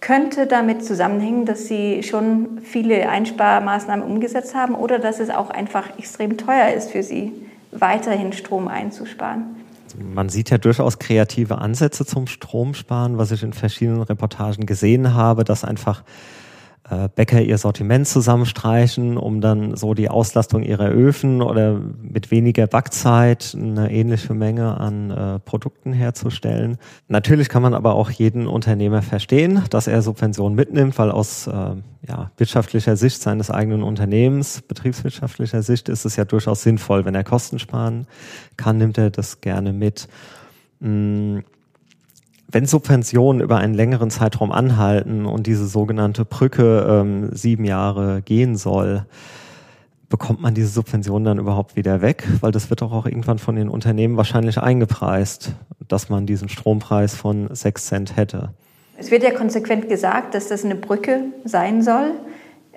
könnte 0.00 0.46
damit 0.46 0.84
zusammenhängen, 0.84 1.44
dass 1.44 1.66
sie 1.66 2.04
schon 2.04 2.60
viele 2.62 3.08
Einsparmaßnahmen 3.08 4.04
umgesetzt 4.04 4.54
haben 4.54 4.76
oder 4.76 5.00
dass 5.00 5.18
es 5.18 5.30
auch 5.30 5.50
einfach 5.50 5.98
extrem 5.98 6.36
teuer 6.36 6.68
ist 6.68 6.92
für 6.92 7.02
sie, 7.02 7.32
weiterhin 7.72 8.32
Strom 8.32 8.68
einzusparen. 8.68 9.56
Man 9.98 10.28
sieht 10.28 10.50
ja 10.50 10.58
durchaus 10.58 11.00
kreative 11.00 11.58
Ansätze 11.58 12.06
zum 12.06 12.28
Stromsparen, 12.28 13.18
was 13.18 13.32
ich 13.32 13.42
in 13.42 13.52
verschiedenen 13.52 14.02
Reportagen 14.02 14.66
gesehen 14.66 15.14
habe, 15.14 15.42
dass 15.42 15.64
einfach 15.64 16.04
Bäcker 17.14 17.42
ihr 17.42 17.58
Sortiment 17.58 18.08
zusammenstreichen, 18.08 19.18
um 19.18 19.40
dann 19.40 19.76
so 19.76 19.92
die 19.92 20.08
Auslastung 20.08 20.62
ihrer 20.62 20.88
Öfen 20.88 21.42
oder 21.42 21.80
mit 22.00 22.30
weniger 22.30 22.66
Backzeit 22.66 23.54
eine 23.54 23.92
ähnliche 23.92 24.32
Menge 24.32 24.78
an 24.78 25.10
äh, 25.10 25.38
Produkten 25.40 25.92
herzustellen. 25.92 26.78
Natürlich 27.08 27.50
kann 27.50 27.60
man 27.60 27.74
aber 27.74 27.94
auch 27.94 28.10
jeden 28.10 28.46
Unternehmer 28.46 29.02
verstehen, 29.02 29.62
dass 29.68 29.86
er 29.86 30.00
Subventionen 30.00 30.56
mitnimmt, 30.56 30.98
weil 30.98 31.10
aus 31.10 31.46
äh, 31.46 31.52
ja, 32.06 32.30
wirtschaftlicher 32.38 32.96
Sicht 32.96 33.20
seines 33.20 33.50
eigenen 33.50 33.82
Unternehmens, 33.82 34.62
betriebswirtschaftlicher 34.62 35.62
Sicht 35.62 35.90
ist 35.90 36.06
es 36.06 36.16
ja 36.16 36.24
durchaus 36.24 36.62
sinnvoll, 36.62 37.04
wenn 37.04 37.14
er 37.14 37.24
Kosten 37.24 37.58
sparen 37.58 38.06
kann, 38.56 38.78
nimmt 38.78 38.96
er 38.96 39.10
das 39.10 39.42
gerne 39.42 39.74
mit. 39.74 40.08
Hm 40.80 41.42
wenn 42.50 42.64
Subventionen 42.64 43.42
über 43.42 43.58
einen 43.58 43.74
längeren 43.74 44.10
Zeitraum 44.10 44.52
anhalten 44.52 45.26
und 45.26 45.46
diese 45.46 45.66
sogenannte 45.66 46.24
Brücke 46.24 46.86
ähm, 46.88 47.28
sieben 47.32 47.64
Jahre 47.64 48.22
gehen 48.22 48.56
soll, 48.56 49.04
bekommt 50.08 50.40
man 50.40 50.54
diese 50.54 50.68
Subventionen 50.68 51.24
dann 51.24 51.38
überhaupt 51.38 51.76
wieder 51.76 52.00
weg? 52.00 52.26
Weil 52.40 52.50
das 52.50 52.70
wird 52.70 52.80
doch 52.80 52.92
auch 52.92 53.04
irgendwann 53.04 53.38
von 53.38 53.54
den 53.54 53.68
Unternehmen 53.68 54.16
wahrscheinlich 54.16 54.58
eingepreist, 54.58 55.52
dass 55.86 56.08
man 56.08 56.24
diesen 56.24 56.48
Strompreis 56.48 57.14
von 57.14 57.54
sechs 57.54 57.86
Cent 57.86 58.16
hätte. 58.16 58.54
Es 58.96 59.10
wird 59.10 59.22
ja 59.22 59.30
konsequent 59.30 59.88
gesagt, 59.88 60.34
dass 60.34 60.48
das 60.48 60.64
eine 60.64 60.74
Brücke 60.74 61.24
sein 61.44 61.82
soll. 61.82 62.12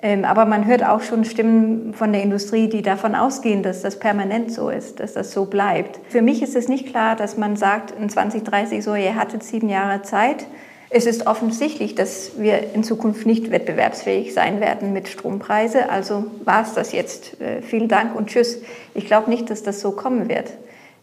Ähm, 0.04 0.24
aber 0.24 0.46
man 0.46 0.66
hört 0.66 0.84
auch 0.84 1.00
schon 1.00 1.24
Stimmen 1.24 1.94
von 1.94 2.12
der 2.12 2.22
Industrie, 2.22 2.68
die 2.68 2.82
davon 2.82 3.14
ausgehen, 3.14 3.62
dass 3.62 3.82
das 3.82 4.00
permanent 4.00 4.50
so 4.50 4.68
ist, 4.68 4.98
dass 4.98 5.12
das 5.12 5.30
so 5.30 5.44
bleibt. 5.44 6.00
Für 6.08 6.22
mich 6.22 6.42
ist 6.42 6.56
es 6.56 6.68
nicht 6.68 6.88
klar, 6.88 7.14
dass 7.14 7.36
man 7.36 7.54
sagt, 7.54 7.92
in 7.92 8.08
2030 8.08 8.82
so, 8.82 8.96
ihr 8.96 9.14
hattet 9.14 9.44
sieben 9.44 9.68
Jahre 9.68 10.02
Zeit. 10.02 10.44
Es 10.90 11.06
ist 11.06 11.26
offensichtlich, 11.28 11.94
dass 11.94 12.32
wir 12.36 12.74
in 12.74 12.82
Zukunft 12.82 13.26
nicht 13.26 13.52
wettbewerbsfähig 13.52 14.34
sein 14.34 14.60
werden 14.60 14.92
mit 14.92 15.08
Strompreise. 15.08 15.88
Also 15.88 16.24
war 16.44 16.62
es 16.62 16.74
das 16.74 16.92
jetzt. 16.92 17.40
Äh, 17.40 17.62
vielen 17.62 17.86
Dank 17.88 18.16
und 18.16 18.28
tschüss. 18.28 18.60
Ich 18.94 19.06
glaube 19.06 19.30
nicht, 19.30 19.50
dass 19.50 19.62
das 19.62 19.80
so 19.80 19.92
kommen 19.92 20.28
wird. 20.28 20.52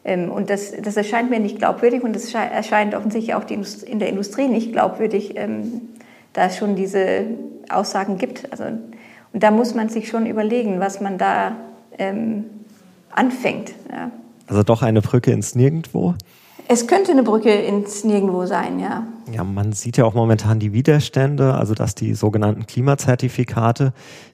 Ähm, 0.04 0.30
und 0.30 0.50
das, 0.50 0.74
das 0.74 0.98
erscheint 0.98 1.30
mir 1.30 1.40
nicht 1.40 1.58
glaubwürdig 1.58 2.04
und 2.04 2.14
das 2.14 2.34
erscheint 2.34 2.96
offensichtlich 2.96 3.34
auch 3.34 3.46
in 3.50 4.00
der 4.00 4.10
Industrie 4.10 4.50
nicht 4.50 4.74
glaubwürdig, 4.74 5.38
ähm, 5.38 5.90
da 6.34 6.50
schon 6.50 6.76
diese 6.76 7.26
Aussagen 7.70 8.18
gibt. 8.18 8.52
Also, 8.52 8.66
und 8.66 9.44
da 9.44 9.52
muss 9.52 9.76
man 9.76 9.90
sich 9.90 10.10
schon 10.10 10.26
überlegen, 10.26 10.80
was 10.80 11.02
man 11.02 11.18
da 11.18 11.56
ähm, 11.98 12.46
anfängt. 13.12 13.74
Ja. 13.92 14.12
Also 14.48 14.64
doch 14.64 14.82
eine 14.82 15.02
Brücke 15.02 15.32
ins 15.32 15.56
Nirgendwo? 15.56 16.16
Es 16.72 16.86
könnte 16.86 17.12
eine 17.12 17.24
Brücke 17.24 17.52
ins 17.52 18.04
Nirgendwo 18.04 18.46
sein, 18.46 18.80
ja. 18.80 19.08
Ja, 19.32 19.44
man 19.44 19.74
sieht 19.74 19.98
ja 19.98 20.06
auch 20.06 20.14
momentan 20.14 20.60
die 20.60 20.72
Widerstände, 20.72 21.56
also 21.56 21.74
dass 21.74 21.96
die 21.96 22.14
sogenannten 22.14 22.68
Klimazertifikate, 22.68 23.92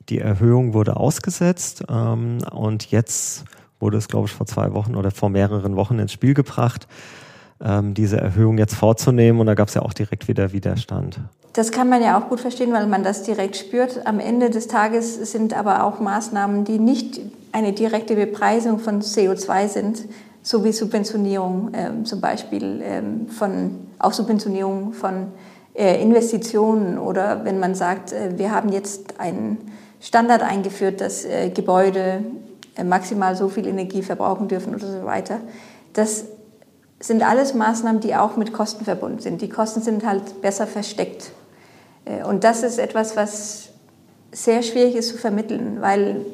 die 0.09 0.19
Erhöhung 0.19 0.73
wurde 0.73 0.97
ausgesetzt 0.97 1.85
ähm, 1.89 2.39
und 2.51 2.91
jetzt 2.91 3.45
wurde 3.79 3.97
es, 3.97 4.09
glaube 4.09 4.27
ich, 4.27 4.33
vor 4.33 4.45
zwei 4.45 4.73
Wochen 4.73 4.95
oder 4.95 5.11
vor 5.11 5.29
mehreren 5.29 5.77
Wochen 5.77 5.97
ins 5.97 6.11
Spiel 6.11 6.33
gebracht, 6.33 6.89
ähm, 7.61 7.93
diese 7.93 8.17
Erhöhung 8.17 8.57
jetzt 8.57 8.75
vorzunehmen 8.75 9.39
und 9.39 9.45
da 9.47 9.53
gab 9.53 9.69
es 9.69 9.73
ja 9.73 9.81
auch 9.81 9.93
direkt 9.93 10.27
wieder 10.27 10.51
Widerstand. 10.51 11.19
Das 11.55 11.71
kann 11.71 11.87
man 11.87 12.03
ja 12.03 12.19
auch 12.19 12.27
gut 12.27 12.41
verstehen, 12.41 12.73
weil 12.73 12.85
man 12.85 13.01
das 13.01 13.23
direkt 13.23 13.55
spürt. 13.55 14.05
Am 14.05 14.19
Ende 14.19 14.49
des 14.49 14.67
Tages 14.67 15.15
sind 15.31 15.57
aber 15.57 15.85
auch 15.85 16.01
Maßnahmen, 16.01 16.65
die 16.65 16.79
nicht 16.79 17.21
eine 17.53 17.71
direkte 17.71 18.15
Bepreisung 18.17 18.77
von 18.77 19.01
CO2 19.01 19.69
sind, 19.69 20.03
so 20.41 20.65
wie 20.65 20.73
Subventionierung 20.73 21.73
äh, 21.73 22.03
zum 22.03 22.19
Beispiel 22.19 22.81
äh, 22.81 23.31
von, 23.31 23.87
auch 23.99 24.11
Subventionierung 24.11 24.91
von 24.91 25.27
äh, 25.73 26.01
Investitionen 26.01 26.97
oder 26.97 27.45
wenn 27.45 27.57
man 27.57 27.73
sagt, 27.73 28.11
äh, 28.11 28.37
wir 28.37 28.51
haben 28.51 28.73
jetzt 28.73 29.17
einen 29.17 29.57
Standard 30.01 30.43
eingeführt, 30.43 30.99
dass 30.99 31.23
äh, 31.23 31.51
Gebäude 31.51 32.25
äh, 32.75 32.83
maximal 32.83 33.33
so 33.37 33.47
viel 33.47 33.65
Energie 33.65 34.01
verbrauchen 34.01 34.49
dürfen 34.49 34.75
oder 34.75 34.87
so 34.87 35.05
weiter. 35.05 35.39
Das 35.93 36.25
sind 36.99 37.25
alles 37.25 37.53
Maßnahmen, 37.53 38.01
die 38.01 38.13
auch 38.13 38.35
mit 38.35 38.51
Kosten 38.51 38.83
verbunden 38.83 39.19
sind. 39.19 39.41
Die 39.41 39.49
Kosten 39.49 39.81
sind 39.81 40.05
halt 40.05 40.41
besser 40.41 40.67
versteckt 40.67 41.31
und 42.27 42.43
das 42.43 42.63
ist 42.63 42.77
etwas, 42.77 43.15
was 43.15 43.69
sehr 44.31 44.61
schwierig 44.61 44.95
ist 44.95 45.09
zu 45.09 45.17
vermitteln, 45.17 45.77
weil 45.79 46.25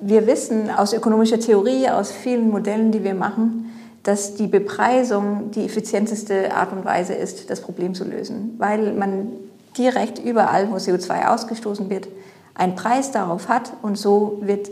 wir 0.00 0.26
wissen 0.26 0.70
aus 0.70 0.92
ökonomischer 0.92 1.40
Theorie, 1.40 1.88
aus 1.88 2.12
vielen 2.12 2.50
Modellen, 2.50 2.92
die 2.92 3.02
wir 3.02 3.14
machen, 3.14 3.72
dass 4.04 4.36
die 4.36 4.46
Bepreisung 4.46 5.50
die 5.50 5.64
effizienteste 5.64 6.54
Art 6.54 6.72
und 6.72 6.84
Weise 6.84 7.14
ist, 7.14 7.50
das 7.50 7.60
Problem 7.60 7.94
zu 7.94 8.04
lösen, 8.04 8.54
weil 8.58 8.92
man 8.92 9.32
direkt 9.76 10.18
überall, 10.18 10.70
wo 10.70 10.76
CO2 10.76 11.28
ausgestoßen 11.28 11.90
wird, 11.90 12.08
einen 12.54 12.74
Preis 12.74 13.10
darauf 13.10 13.48
hat 13.48 13.72
und 13.82 13.98
so 13.98 14.38
wird 14.40 14.70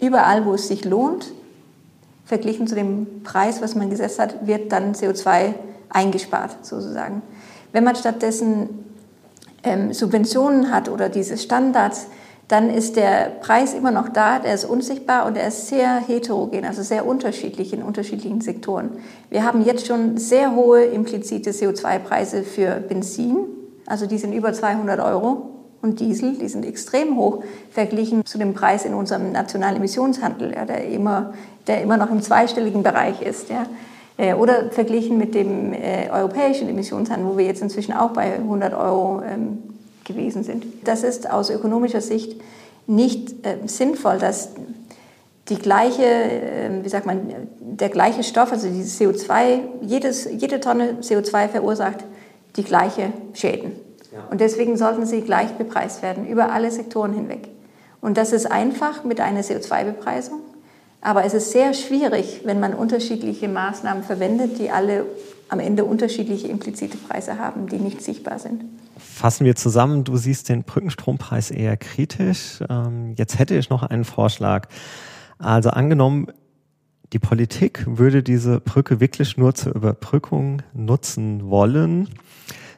überall, 0.00 0.44
wo 0.46 0.54
es 0.54 0.68
sich 0.68 0.84
lohnt, 0.84 1.32
verglichen 2.24 2.66
zu 2.66 2.74
dem 2.74 3.22
Preis, 3.22 3.62
was 3.62 3.74
man 3.74 3.88
gesetzt 3.88 4.18
hat, 4.18 4.46
wird 4.46 4.72
dann 4.72 4.94
CO2 4.94 5.54
eingespart 5.90 6.56
sozusagen. 6.62 7.22
Wenn 7.72 7.84
man 7.84 7.94
stattdessen 7.94 8.85
ähm, 9.66 9.92
Subventionen 9.92 10.70
hat 10.72 10.88
oder 10.88 11.10
diese 11.10 11.36
Standards, 11.36 12.06
dann 12.48 12.70
ist 12.70 12.94
der 12.94 13.32
Preis 13.40 13.74
immer 13.74 13.90
noch 13.90 14.08
da, 14.08 14.38
der 14.38 14.54
ist 14.54 14.64
unsichtbar 14.64 15.26
und 15.26 15.36
er 15.36 15.48
ist 15.48 15.66
sehr 15.66 15.98
heterogen, 15.98 16.64
also 16.64 16.82
sehr 16.82 17.04
unterschiedlich 17.04 17.72
in 17.72 17.82
unterschiedlichen 17.82 18.40
Sektoren. 18.40 18.92
Wir 19.30 19.44
haben 19.44 19.64
jetzt 19.64 19.88
schon 19.88 20.16
sehr 20.16 20.54
hohe 20.54 20.84
implizite 20.84 21.50
CO2-Preise 21.50 22.44
für 22.44 22.76
Benzin, 22.76 23.38
also 23.84 24.06
die 24.06 24.18
sind 24.18 24.32
über 24.32 24.52
200 24.52 25.00
Euro 25.00 25.50
und 25.82 25.98
Diesel, 25.98 26.34
die 26.38 26.48
sind 26.48 26.64
extrem 26.64 27.16
hoch 27.16 27.42
verglichen 27.70 28.24
zu 28.24 28.38
dem 28.38 28.54
Preis 28.54 28.84
in 28.84 28.94
unserem 28.94 29.32
nationalen 29.32 29.76
Emissionshandel, 29.76 30.54
ja, 30.54 30.64
der, 30.64 30.88
immer, 30.88 31.34
der 31.66 31.82
immer 31.82 31.96
noch 31.96 32.10
im 32.10 32.22
zweistelligen 32.22 32.84
Bereich 32.84 33.22
ist. 33.22 33.50
Ja. 33.50 33.66
Äh, 34.18 34.34
oder 34.34 34.70
verglichen 34.70 35.18
mit 35.18 35.34
dem 35.34 35.72
äh, 35.72 36.08
europäischen 36.10 36.68
Emissionshandel, 36.68 37.28
wo 37.28 37.36
wir 37.36 37.44
jetzt 37.44 37.60
inzwischen 37.60 37.92
auch 37.92 38.10
bei 38.10 38.34
100 38.34 38.72
Euro 38.72 39.22
ähm, 39.22 39.58
gewesen 40.04 40.42
sind. 40.42 40.64
Das 40.84 41.02
ist 41.02 41.30
aus 41.30 41.50
ökonomischer 41.50 42.00
Sicht 42.00 42.40
nicht 42.86 43.44
äh, 43.44 43.56
sinnvoll, 43.66 44.18
dass 44.18 44.50
die 45.48 45.56
gleiche, 45.56 46.04
äh, 46.04 46.70
wie 46.82 46.88
sagt 46.88 47.06
man, 47.06 47.20
der 47.60 47.88
gleiche 47.88 48.22
Stoff, 48.22 48.52
also 48.52 48.68
dieses 48.68 48.98
CO2, 49.00 49.60
jedes, 49.82 50.24
jede 50.24 50.60
Tonne 50.60 50.96
CO2 51.02 51.48
verursacht 51.48 52.04
die 52.56 52.64
gleiche 52.64 53.12
Schäden. 53.34 53.72
Ja. 54.12 54.26
Und 54.30 54.40
deswegen 54.40 54.76
sollten 54.76 55.04
sie 55.04 55.20
gleich 55.20 55.52
bepreist 55.52 56.02
werden, 56.02 56.26
über 56.26 56.52
alle 56.52 56.70
Sektoren 56.70 57.12
hinweg. 57.12 57.48
Und 58.00 58.16
das 58.16 58.32
ist 58.32 58.50
einfach 58.50 59.04
mit 59.04 59.20
einer 59.20 59.42
CO2-Bepreisung. 59.42 60.40
Aber 61.06 61.24
es 61.24 61.34
ist 61.34 61.52
sehr 61.52 61.72
schwierig, 61.72 62.40
wenn 62.42 62.58
man 62.58 62.74
unterschiedliche 62.74 63.46
Maßnahmen 63.46 64.02
verwendet, 64.02 64.58
die 64.58 64.70
alle 64.70 65.06
am 65.48 65.60
Ende 65.60 65.84
unterschiedliche 65.84 66.48
implizite 66.48 66.96
Preise 66.96 67.38
haben, 67.38 67.68
die 67.68 67.76
nicht 67.76 68.02
sichtbar 68.02 68.40
sind. 68.40 68.64
Fassen 68.98 69.44
wir 69.44 69.54
zusammen, 69.54 70.02
du 70.02 70.16
siehst 70.16 70.48
den 70.48 70.64
Brückenstrompreis 70.64 71.52
eher 71.52 71.76
kritisch. 71.76 72.58
Ähm, 72.68 73.14
jetzt 73.14 73.38
hätte 73.38 73.54
ich 73.54 73.70
noch 73.70 73.84
einen 73.84 74.04
Vorschlag. 74.04 74.66
Also 75.38 75.70
angenommen, 75.70 76.26
die 77.12 77.20
Politik 77.20 77.84
würde 77.86 78.24
diese 78.24 78.58
Brücke 78.58 78.98
wirklich 78.98 79.36
nur 79.36 79.54
zur 79.54 79.76
Überbrückung 79.76 80.62
nutzen 80.74 81.48
wollen. 81.48 82.08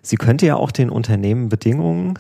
Sie 0.03 0.17
könnte 0.17 0.45
ja 0.45 0.57
auch 0.57 0.71
den 0.71 0.91
Unternehmen 0.91 1.49
Bedingungen 1.49 2.19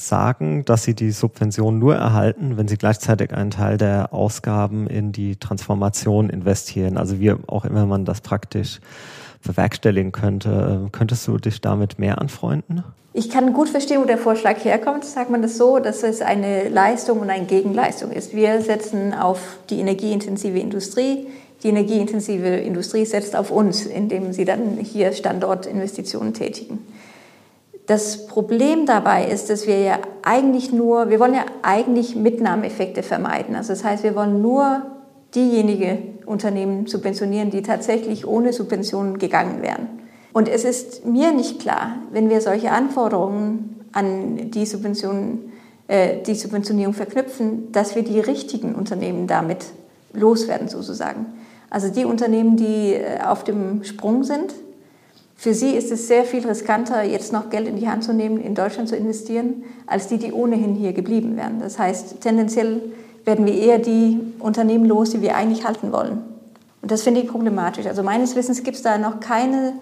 sagen, 0.00 0.64
dass 0.64 0.84
sie 0.84 0.94
die 0.94 1.10
Subvention 1.10 1.78
nur 1.78 1.94
erhalten, 1.94 2.56
wenn 2.56 2.68
sie 2.68 2.76
gleichzeitig 2.76 3.32
einen 3.32 3.50
Teil 3.50 3.76
der 3.76 4.12
Ausgaben 4.12 4.86
in 4.86 5.12
die 5.12 5.36
Transformation 5.36 6.30
investieren. 6.30 6.96
Also 6.96 7.20
wie 7.20 7.32
auch 7.32 7.64
immer 7.64 7.86
man 7.86 8.04
das 8.04 8.20
praktisch 8.20 8.80
bewerkstelligen 9.44 10.12
könnte. 10.12 10.88
Könntest 10.92 11.26
du 11.26 11.38
dich 11.38 11.60
damit 11.60 11.98
mehr 11.98 12.20
anfreunden? 12.20 12.84
Ich 13.12 13.28
kann 13.28 13.52
gut 13.52 13.68
verstehen, 13.68 14.00
wo 14.00 14.04
der 14.04 14.18
Vorschlag 14.18 14.64
herkommt. 14.64 15.04
Sagt 15.04 15.30
man 15.30 15.42
das 15.42 15.56
so, 15.56 15.80
dass 15.80 16.02
es 16.02 16.20
eine 16.20 16.68
Leistung 16.68 17.20
und 17.20 17.28
eine 17.28 17.46
Gegenleistung 17.46 18.12
ist. 18.12 18.34
Wir 18.34 18.60
setzen 18.62 19.12
auf 19.14 19.58
die 19.68 19.80
energieintensive 19.80 20.58
Industrie. 20.58 21.26
Die 21.62 21.68
energieintensive 21.68 22.46
Industrie 22.46 23.04
setzt 23.04 23.34
auf 23.34 23.50
uns, 23.50 23.84
indem 23.84 24.32
sie 24.32 24.44
dann 24.44 24.78
hier 24.78 25.12
Standortinvestitionen 25.12 26.34
tätigen. 26.34 26.78
Das 27.90 28.28
Problem 28.28 28.86
dabei 28.86 29.26
ist, 29.26 29.50
dass 29.50 29.66
wir 29.66 29.80
ja 29.80 29.98
eigentlich 30.22 30.72
nur, 30.72 31.10
wir 31.10 31.18
wollen 31.18 31.34
ja 31.34 31.44
eigentlich 31.62 32.14
Mitnahmeeffekte 32.14 33.02
vermeiden. 33.02 33.56
Also 33.56 33.72
das 33.72 33.82
heißt, 33.82 34.04
wir 34.04 34.14
wollen 34.14 34.40
nur 34.40 34.82
diejenigen 35.34 36.20
Unternehmen 36.24 36.86
subventionieren, 36.86 37.50
die 37.50 37.62
tatsächlich 37.62 38.28
ohne 38.28 38.52
Subventionen 38.52 39.18
gegangen 39.18 39.60
wären. 39.60 39.88
Und 40.32 40.48
es 40.48 40.62
ist 40.62 41.04
mir 41.04 41.32
nicht 41.32 41.58
klar, 41.58 41.96
wenn 42.12 42.30
wir 42.30 42.40
solche 42.40 42.70
Anforderungen 42.70 43.84
an 43.90 44.52
die, 44.52 44.66
Subventionen, 44.66 45.50
äh, 45.88 46.22
die 46.22 46.36
Subventionierung 46.36 46.94
verknüpfen, 46.94 47.72
dass 47.72 47.96
wir 47.96 48.04
die 48.04 48.20
richtigen 48.20 48.76
Unternehmen 48.76 49.26
damit 49.26 49.64
loswerden, 50.12 50.68
sozusagen. 50.68 51.26
Also 51.70 51.88
die 51.88 52.04
Unternehmen, 52.04 52.56
die 52.56 52.94
äh, 52.94 53.20
auf 53.24 53.42
dem 53.42 53.82
Sprung 53.82 54.22
sind, 54.22 54.54
für 55.40 55.54
sie 55.54 55.70
ist 55.70 55.90
es 55.90 56.06
sehr 56.06 56.24
viel 56.24 56.46
riskanter, 56.46 57.02
jetzt 57.02 57.32
noch 57.32 57.48
Geld 57.48 57.66
in 57.66 57.76
die 57.76 57.88
Hand 57.88 58.04
zu 58.04 58.12
nehmen, 58.12 58.38
in 58.38 58.54
Deutschland 58.54 58.90
zu 58.90 58.94
investieren, 58.94 59.64
als 59.86 60.06
die, 60.06 60.18
die 60.18 60.34
ohnehin 60.34 60.74
hier 60.74 60.92
geblieben 60.92 61.34
wären. 61.38 61.60
Das 61.60 61.78
heißt, 61.78 62.20
tendenziell 62.20 62.82
werden 63.24 63.46
wir 63.46 63.54
eher 63.54 63.78
die 63.78 64.20
Unternehmen 64.38 64.84
los, 64.84 65.12
die 65.12 65.22
wir 65.22 65.34
eigentlich 65.36 65.64
halten 65.64 65.92
wollen. 65.92 66.20
Und 66.82 66.90
das 66.90 67.04
finde 67.04 67.22
ich 67.22 67.28
problematisch. 67.28 67.86
Also 67.86 68.02
meines 68.02 68.36
Wissens 68.36 68.62
gibt 68.64 68.76
es 68.76 68.82
da 68.82 68.98
noch 68.98 69.18
keine 69.20 69.72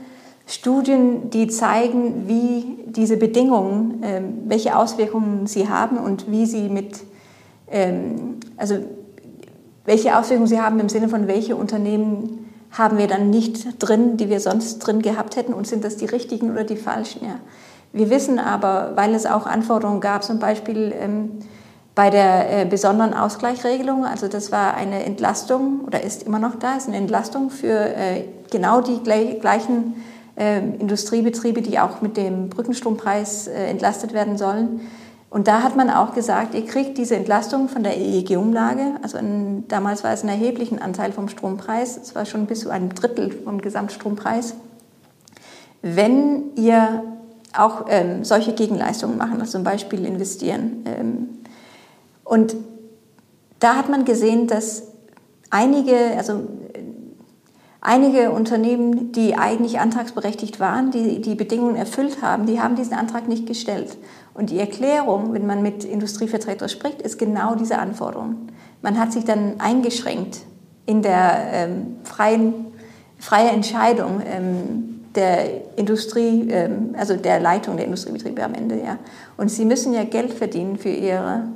Studien, 0.46 1.28
die 1.30 1.48
zeigen, 1.48 2.28
wie 2.28 2.78
diese 2.86 3.16
Bedingungen, 3.16 4.00
ähm, 4.04 4.34
welche 4.46 4.76
Auswirkungen 4.76 5.48
sie 5.48 5.68
haben 5.68 5.98
und 5.98 6.30
wie 6.30 6.46
sie 6.46 6.68
mit, 6.68 7.00
ähm, 7.68 8.36
also 8.56 8.76
welche 9.84 10.16
Auswirkungen 10.16 10.46
sie 10.46 10.60
haben 10.60 10.78
im 10.78 10.88
Sinne 10.88 11.08
von, 11.08 11.26
welche 11.26 11.56
Unternehmen 11.56 12.38
haben 12.70 12.98
wir 12.98 13.06
dann 13.06 13.30
nicht 13.30 13.82
drin, 13.82 14.16
die 14.16 14.28
wir 14.28 14.40
sonst 14.40 14.78
drin 14.78 15.02
gehabt 15.02 15.37
hätten 15.37 15.54
und 15.54 15.66
sind 15.66 15.84
das 15.84 15.96
die 15.96 16.06
richtigen 16.06 16.50
oder 16.50 16.64
die 16.64 16.76
falschen. 16.76 17.25
Ja. 17.25 17.37
Wir 17.92 18.10
wissen 18.10 18.38
aber, 18.38 18.92
weil 18.94 19.14
es 19.14 19.26
auch 19.26 19.46
Anforderungen 19.46 20.00
gab, 20.00 20.22
zum 20.22 20.38
Beispiel 20.38 20.94
ähm, 20.98 21.38
bei 21.94 22.10
der 22.10 22.62
äh, 22.62 22.64
besonderen 22.64 23.14
Ausgleichsregelung, 23.14 24.04
also 24.04 24.28
das 24.28 24.52
war 24.52 24.75
eine 24.75 25.04
Entlastung 25.04 25.80
oder 25.87 26.02
ist 26.02 26.22
immer 26.22 26.38
noch 26.38 26.56
da, 26.56 26.76
ist 26.76 26.87
eine 26.87 26.96
Entlastung 26.96 27.50
für 27.50 27.96
äh, 27.96 28.25
genau 28.50 28.80
die 28.80 29.00
gleichen 29.00 29.94
ähm, 30.37 30.75
Industriebetriebe, 30.78 31.62
die 31.62 31.80
auch 31.80 32.00
mit 32.00 32.16
dem 32.16 32.50
Brückenstrompreis 32.50 33.48
äh, 33.48 33.66
entlastet 33.66 34.12
werden 34.12 34.38
sollen. 34.38 34.82
Und 35.30 35.47
da 35.47 35.62
hat 35.62 35.76
man 35.76 35.90
auch 35.90 36.14
gesagt, 36.14 36.54
ihr 36.54 36.64
kriegt 36.64 36.97
diese 36.97 37.14
Entlastung 37.14 37.68
von 37.68 37.82
der 37.82 37.99
EEG-Umlage. 37.99 38.94
Also 39.02 39.18
ein, 39.18 39.64
damals 39.68 40.02
war 40.02 40.12
es 40.12 40.23
ein 40.23 40.28
erheblichen 40.28 40.80
Anteil 40.80 41.12
vom 41.12 41.28
Strompreis. 41.28 41.99
Es 41.99 42.14
war 42.14 42.25
schon 42.25 42.47
bis 42.47 42.61
zu 42.61 42.70
einem 42.70 42.94
Drittel 42.94 43.30
vom 43.30 43.61
Gesamtstrompreis. 43.61 44.54
Wenn 45.82 46.56
ihr 46.56 47.04
auch 47.56 47.87
ähm, 47.88 48.25
solche 48.25 48.54
Gegenleistungen 48.54 49.18
machen, 49.18 49.40
also 49.40 49.52
zum 49.52 49.64
Beispiel 49.64 50.04
investieren. 50.04 50.85
Ähm, 50.87 51.28
und 52.25 52.56
da 53.58 53.76
hat 53.76 53.88
man 53.88 54.04
gesehen, 54.04 54.47
dass 54.47 54.85
einige, 55.50 55.97
also 56.16 56.44
Einige 57.80 58.32
Unternehmen, 58.32 59.12
die 59.12 59.37
eigentlich 59.37 59.78
antragsberechtigt 59.78 60.58
waren, 60.58 60.90
die 60.90 61.20
die 61.20 61.37
Bedingungen 61.37 61.76
erfüllt 61.76 62.20
haben, 62.23 62.44
die 62.44 62.61
haben 62.61 62.75
diesen 62.75 62.94
Antrag 62.94 63.28
nicht 63.28 63.47
gestellt. 63.47 63.97
Und 64.38 64.50
die 64.50 64.61
Erklärung, 64.61 65.35
wenn 65.35 65.49
man 65.49 65.62
mit 65.62 65.83
Industrievertretern 65.83 66.68
spricht, 66.68 67.02
ist 67.02 67.18
genau 67.18 67.57
diese 67.57 67.76
Anforderung. 67.76 68.47
Man 68.83 68.97
hat 68.97 69.12
sich 69.12 69.25
dann 69.25 69.59
eingeschränkt 69.59 70.42
in 70.87 71.02
der 71.02 71.38
ähm, 71.52 71.97
freien, 72.04 72.66
freien 73.18 73.49
Entscheidung 73.49 74.23
ähm, 74.25 75.00
der 75.16 75.76
Industrie, 75.76 76.49
ähm, 76.52 76.95
also 76.97 77.16
der 77.16 77.40
Leitung 77.40 77.78
der 77.78 77.87
Industriebetriebe 77.87 78.45
am 78.45 78.54
Ende. 78.54 78.76
Ja. 78.76 78.99
Und 79.37 79.50
sie 79.50 79.64
müssen 79.64 79.92
ja 79.92 80.04
Geld 80.04 80.33
verdienen 80.33 80.78
für 80.78 80.90
ihre 80.90 81.49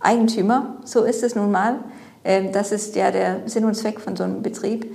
Eigentümer. 0.00 0.78
So 0.84 1.04
ist 1.04 1.22
es 1.22 1.36
nun 1.36 1.52
mal. 1.52 1.84
Ähm, 2.24 2.50
das 2.50 2.72
ist 2.72 2.96
ja 2.96 3.12
der 3.12 3.42
Sinn 3.46 3.64
und 3.64 3.76
Zweck 3.76 4.00
von 4.00 4.16
so 4.16 4.24
einem 4.24 4.42
Betrieb. 4.42 4.92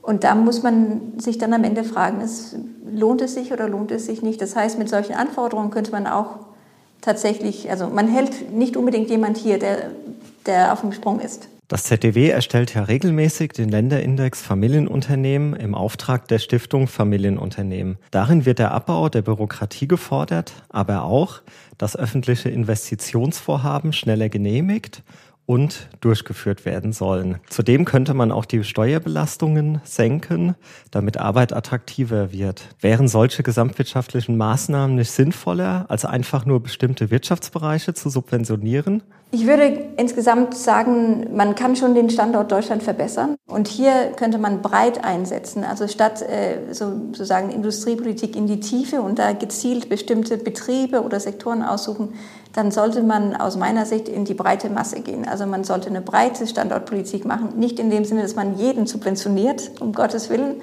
Und 0.00 0.24
da 0.24 0.34
muss 0.34 0.62
man 0.62 1.18
sich 1.18 1.36
dann 1.36 1.52
am 1.52 1.64
Ende 1.64 1.84
fragen, 1.84 2.22
ist, 2.22 2.56
lohnt 2.90 3.20
es 3.20 3.34
sich 3.34 3.52
oder 3.52 3.68
lohnt 3.68 3.90
es 3.90 4.06
sich 4.06 4.22
nicht? 4.22 4.40
Das 4.40 4.56
heißt, 4.56 4.78
mit 4.78 4.88
solchen 4.88 5.12
Anforderungen 5.14 5.70
könnte 5.70 5.92
man 5.92 6.06
auch 6.06 6.51
tatsächlich, 7.02 7.68
also 7.70 7.88
man 7.88 8.08
hält 8.08 8.52
nicht 8.52 8.76
unbedingt 8.76 9.10
jemand 9.10 9.36
hier, 9.36 9.58
der, 9.58 9.90
der 10.46 10.72
auf 10.72 10.80
dem 10.80 10.92
Sprung 10.92 11.20
ist. 11.20 11.48
Das 11.68 11.84
ZDW 11.84 12.28
erstellt 12.28 12.74
ja 12.74 12.82
regelmäßig 12.82 13.52
den 13.52 13.70
Länderindex 13.70 14.42
Familienunternehmen 14.42 15.54
im 15.54 15.74
Auftrag 15.74 16.28
der 16.28 16.38
Stiftung 16.38 16.86
Familienunternehmen. 16.86 17.96
Darin 18.10 18.44
wird 18.44 18.58
der 18.58 18.72
Abbau 18.72 19.08
der 19.08 19.22
Bürokratie 19.22 19.88
gefordert, 19.88 20.52
aber 20.68 21.04
auch, 21.04 21.40
dass 21.78 21.96
öffentliche 21.96 22.50
Investitionsvorhaben 22.50 23.94
schneller 23.94 24.28
genehmigt 24.28 25.02
und 25.46 25.88
durchgeführt 26.00 26.64
werden 26.64 26.92
sollen. 26.92 27.38
Zudem 27.48 27.84
könnte 27.84 28.14
man 28.14 28.32
auch 28.32 28.44
die 28.44 28.64
Steuerbelastungen 28.64 29.80
senken, 29.84 30.54
damit 30.90 31.18
Arbeit 31.18 31.52
attraktiver 31.52 32.32
wird. 32.32 32.68
Wären 32.80 33.08
solche 33.08 33.42
gesamtwirtschaftlichen 33.42 34.36
Maßnahmen 34.36 34.96
nicht 34.96 35.10
sinnvoller, 35.10 35.86
als 35.88 36.04
einfach 36.04 36.46
nur 36.46 36.62
bestimmte 36.62 37.10
Wirtschaftsbereiche 37.10 37.94
zu 37.94 38.08
subventionieren? 38.08 39.02
Ich 39.34 39.46
würde 39.46 39.88
insgesamt 39.96 40.54
sagen, 40.54 41.34
man 41.34 41.54
kann 41.54 41.74
schon 41.74 41.94
den 41.94 42.10
Standort 42.10 42.52
Deutschland 42.52 42.82
verbessern. 42.82 43.36
Und 43.48 43.66
hier 43.66 44.12
könnte 44.14 44.36
man 44.36 44.60
breit 44.60 45.02
einsetzen. 45.02 45.64
Also 45.64 45.88
statt 45.88 46.20
äh, 46.20 46.74
so, 46.74 46.92
sozusagen 47.06 47.50
Industriepolitik 47.50 48.36
in 48.36 48.46
die 48.46 48.60
Tiefe 48.60 49.00
und 49.00 49.18
da 49.18 49.32
gezielt 49.32 49.88
bestimmte 49.88 50.36
Betriebe 50.36 51.02
oder 51.02 51.18
Sektoren 51.18 51.62
aussuchen, 51.62 52.12
dann 52.52 52.70
sollte 52.70 53.02
man 53.02 53.34
aus 53.34 53.56
meiner 53.56 53.86
Sicht 53.86 54.08
in 54.08 54.24
die 54.24 54.34
breite 54.34 54.68
Masse 54.68 55.00
gehen. 55.00 55.26
Also 55.26 55.46
man 55.46 55.64
sollte 55.64 55.88
eine 55.88 56.02
breite 56.02 56.46
Standortpolitik 56.46 57.24
machen. 57.24 57.54
Nicht 57.56 57.78
in 57.78 57.90
dem 57.90 58.04
Sinne, 58.04 58.22
dass 58.22 58.36
man 58.36 58.56
jeden 58.58 58.86
subventioniert, 58.86 59.80
um 59.80 59.92
Gottes 59.92 60.28
Willen. 60.28 60.60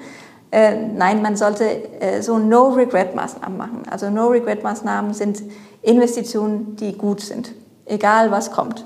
Äh, 0.52 0.76
nein, 0.76 1.22
man 1.22 1.36
sollte 1.36 1.64
äh, 2.00 2.22
so 2.22 2.38
No-Regret-Maßnahmen 2.38 3.58
machen. 3.58 3.82
Also 3.90 4.10
No-Regret-Maßnahmen 4.10 5.14
sind 5.14 5.42
Investitionen, 5.82 6.76
die 6.76 6.96
gut 6.96 7.20
sind 7.20 7.52
egal 7.90 8.30
was 8.30 8.50
kommt. 8.50 8.84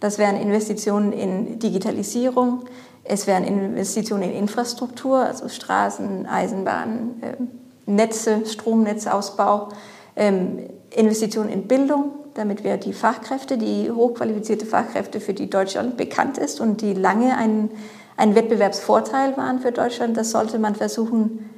Das 0.00 0.18
wären 0.18 0.36
Investitionen 0.36 1.12
in 1.12 1.58
Digitalisierung, 1.58 2.64
es 3.04 3.26
wären 3.26 3.44
Investitionen 3.44 4.24
in 4.24 4.32
Infrastruktur, 4.32 5.18
also 5.18 5.48
Straßen, 5.48 6.26
Eisenbahnen, 6.26 7.22
ähm, 7.22 7.48
Netze, 7.86 8.44
Stromnetzausbau, 8.46 9.68
ähm, 10.16 10.58
Investitionen 10.90 11.50
in 11.50 11.68
Bildung, 11.68 12.10
damit 12.36 12.64
wir 12.64 12.76
die 12.76 12.92
Fachkräfte, 12.92 13.58
die 13.58 13.90
hochqualifizierte 13.90 14.66
Fachkräfte, 14.66 15.20
für 15.20 15.34
die 15.34 15.48
Deutschland 15.48 15.96
bekannt 15.96 16.38
ist 16.38 16.60
und 16.60 16.80
die 16.80 16.94
lange 16.94 17.36
ein, 17.36 17.70
ein 18.16 18.34
Wettbewerbsvorteil 18.34 19.36
waren 19.36 19.60
für 19.60 19.72
Deutschland, 19.72 20.16
das 20.16 20.30
sollte 20.30 20.58
man 20.58 20.74
versuchen 20.74 21.50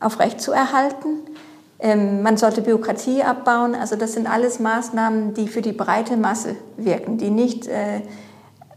aufrechtzuerhalten. 0.00 1.18
Ähm, 1.78 2.22
man 2.22 2.36
sollte 2.36 2.62
Bürokratie 2.62 3.22
abbauen. 3.22 3.74
Also 3.74 3.96
das 3.96 4.12
sind 4.12 4.30
alles 4.30 4.60
Maßnahmen, 4.60 5.34
die 5.34 5.48
für 5.48 5.62
die 5.62 5.72
breite 5.72 6.16
Masse 6.16 6.54
wirken, 6.76 7.18
die 7.18 7.30
nicht 7.30 7.66
äh, 7.66 8.02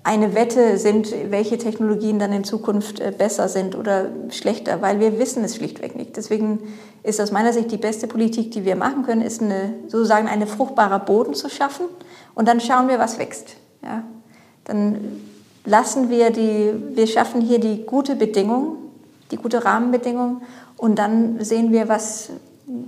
eine 0.05 0.35
Wette 0.35 0.77
sind, 0.77 1.11
welche 1.31 1.57
Technologien 1.57 2.19
dann 2.19 2.31
in 2.31 2.43
Zukunft 2.43 2.99
äh, 2.99 3.11
besser 3.11 3.49
sind 3.49 3.75
oder 3.75 4.11
schlechter, 4.29 4.79
weil 4.83 4.99
wir 4.99 5.17
wissen 5.17 5.43
es 5.43 5.55
schlichtweg 5.55 5.95
nicht. 5.95 6.15
Deswegen 6.15 6.59
ist 7.01 7.19
aus 7.19 7.31
meiner 7.31 7.51
Sicht 7.51 7.71
die 7.71 7.77
beste 7.77 8.05
Politik, 8.05 8.51
die 8.51 8.65
wir 8.65 8.75
machen 8.75 9.03
können, 9.03 9.23
ist 9.23 9.41
eine, 9.41 9.73
sozusagen 9.87 10.27
einen 10.27 10.45
fruchtbarer 10.45 10.99
Boden 10.99 11.33
zu 11.33 11.49
schaffen 11.49 11.87
und 12.35 12.47
dann 12.47 12.61
schauen 12.61 12.87
wir, 12.87 12.99
was 12.99 13.17
wächst. 13.17 13.55
Ja? 13.81 14.03
Dann 14.65 15.21
lassen 15.65 16.11
wir 16.11 16.29
die, 16.29 16.73
wir 16.93 17.07
schaffen 17.07 17.41
hier 17.41 17.59
die 17.59 17.83
gute 17.83 18.15
Bedingung, 18.15 18.77
die 19.31 19.37
gute 19.37 19.65
Rahmenbedingung 19.65 20.43
und 20.77 20.99
dann 20.99 21.43
sehen 21.43 21.71
wir, 21.71 21.89
was, 21.89 22.29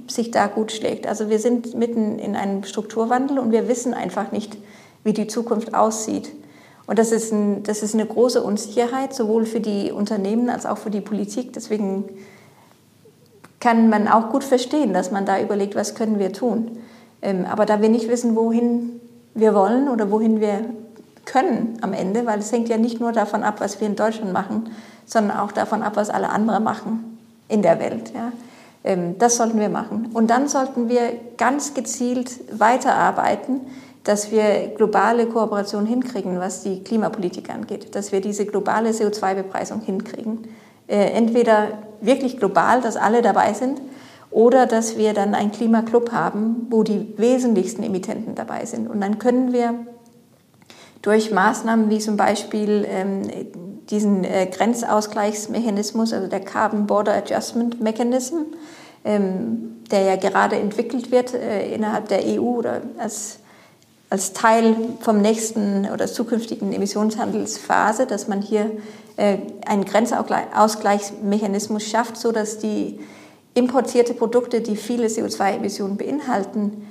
sich 0.07 0.29
da 0.29 0.45
gut 0.45 0.71
schlägt. 0.71 1.07
Also 1.07 1.29
wir 1.29 1.39
sind 1.39 1.73
mitten 1.73 2.19
in 2.19 2.35
einem 2.35 2.63
Strukturwandel 2.63 3.39
und 3.39 3.51
wir 3.51 3.67
wissen 3.67 3.95
einfach 3.95 4.31
nicht, 4.31 4.55
wie 5.03 5.13
die 5.13 5.27
Zukunft 5.27 5.73
aussieht. 5.73 6.29
Und 6.87 6.97
das 6.97 7.11
ist, 7.11 7.33
ein, 7.33 7.63
das 7.63 7.83
ist 7.83 7.93
eine 7.93 8.05
große 8.05 8.41
Unsicherheit, 8.41 9.13
sowohl 9.13 9.45
für 9.45 9.59
die 9.59 9.91
Unternehmen 9.91 10.49
als 10.49 10.65
auch 10.65 10.77
für 10.77 10.89
die 10.89 11.01
Politik. 11.01 11.51
Deswegen 11.53 12.05
kann 13.59 13.89
man 13.89 14.07
auch 14.07 14.29
gut 14.29 14.45
verstehen, 14.45 14.93
dass 14.93 15.11
man 15.11 15.25
da 15.25 15.39
überlegt, 15.39 15.75
was 15.75 15.95
können 15.95 16.17
wir 16.17 16.31
tun. 16.31 16.77
Ähm, 17.21 17.45
aber 17.45 17.65
da 17.65 17.81
wir 17.81 17.89
nicht 17.89 18.07
wissen, 18.07 18.35
wohin 18.35 19.01
wir 19.33 19.53
wollen 19.53 19.89
oder 19.89 20.09
wohin 20.11 20.39
wir 20.39 20.61
können 21.25 21.77
am 21.81 21.91
Ende, 21.91 22.25
weil 22.25 22.39
es 22.39 22.51
hängt 22.51 22.69
ja 22.69 22.77
nicht 22.77 23.01
nur 23.01 23.11
davon 23.11 23.43
ab, 23.43 23.59
was 23.59 23.81
wir 23.81 23.87
in 23.87 23.97
Deutschland 23.97 24.31
machen, 24.31 24.69
sondern 25.05 25.37
auch 25.37 25.51
davon 25.51 25.83
ab, 25.83 25.97
was 25.97 26.09
alle 26.09 26.29
anderen 26.29 26.63
machen 26.63 27.17
in 27.49 27.61
der 27.61 27.79
Welt. 27.79 28.13
Ja 28.15 28.31
Ähm, 28.83 29.17
das 29.19 29.35
sollten 29.35 29.59
wir 29.59 29.69
machen. 29.69 30.09
Und 30.13 30.29
dann 30.29 30.47
sollten 30.47 30.87
wir 30.87 31.11
ganz 31.37 31.73
gezielt 31.73 32.31
weiterarbeiten, 32.57 33.61
dass 34.07 34.31
wir 34.31 34.73
globale 34.75 35.27
Kooperation 35.27 35.85
hinkriegen, 35.85 36.39
was 36.39 36.63
die 36.63 36.83
Klimapolitik 36.83 37.49
angeht, 37.49 37.95
dass 37.95 38.11
wir 38.11 38.21
diese 38.21 38.45
globale 38.45 38.91
CO2-Bepreisung 38.91 39.81
hinkriegen. 39.81 40.47
Äh, 40.87 41.11
entweder 41.11 41.69
wirklich 42.01 42.37
global, 42.37 42.81
dass 42.81 42.95
alle 42.95 43.21
dabei 43.21 43.53
sind, 43.53 43.81
oder 44.29 44.65
dass 44.65 44.97
wir 44.97 45.13
dann 45.13 45.33
einen 45.33 45.51
Klimaclub 45.51 46.11
haben, 46.11 46.67
wo 46.69 46.83
die 46.83 47.13
wesentlichsten 47.17 47.83
Emittenten 47.83 48.35
dabei 48.35 48.65
sind. 48.65 48.89
Und 48.89 49.01
dann 49.01 49.19
können 49.19 49.53
wir 49.53 49.73
durch 51.01 51.31
Maßnahmen 51.31 51.89
wie 51.89 51.99
zum 51.99 52.17
Beispiel 52.17 52.85
ähm, 52.89 53.21
diesen 53.89 54.23
äh, 54.23 54.47
Grenzausgleichsmechanismus, 54.47 56.11
also 56.11 56.27
der 56.27 56.41
Carbon 56.41 56.87
Border 56.87 57.13
Adjustment 57.13 57.81
Mechanism, 57.81 58.37
ähm, 59.05 59.77
der 59.89 60.01
ja 60.01 60.15
gerade 60.17 60.57
entwickelt 60.57 61.11
wird 61.11 61.33
äh, 61.33 61.73
innerhalb 61.73 62.09
der 62.09 62.19
EU 62.25 62.41
oder 62.41 62.81
als, 62.97 63.39
als 64.09 64.33
Teil 64.33 64.75
vom 65.01 65.21
nächsten 65.21 65.87
oder 65.91 66.07
zukünftigen 66.07 66.71
Emissionshandelsphase, 66.71 68.07
dass 68.07 68.27
man 68.27 68.41
hier 68.41 68.71
äh, 69.17 69.37
einen 69.65 69.85
Grenzausgleichsmechanismus 69.85 71.83
schafft, 71.83 72.17
sodass 72.17 72.57
die 72.57 72.99
importierte 73.53 74.13
Produkte, 74.13 74.61
die 74.61 74.75
viele 74.75 75.07
CO2-Emissionen 75.07 75.97
beinhalten, 75.97 76.87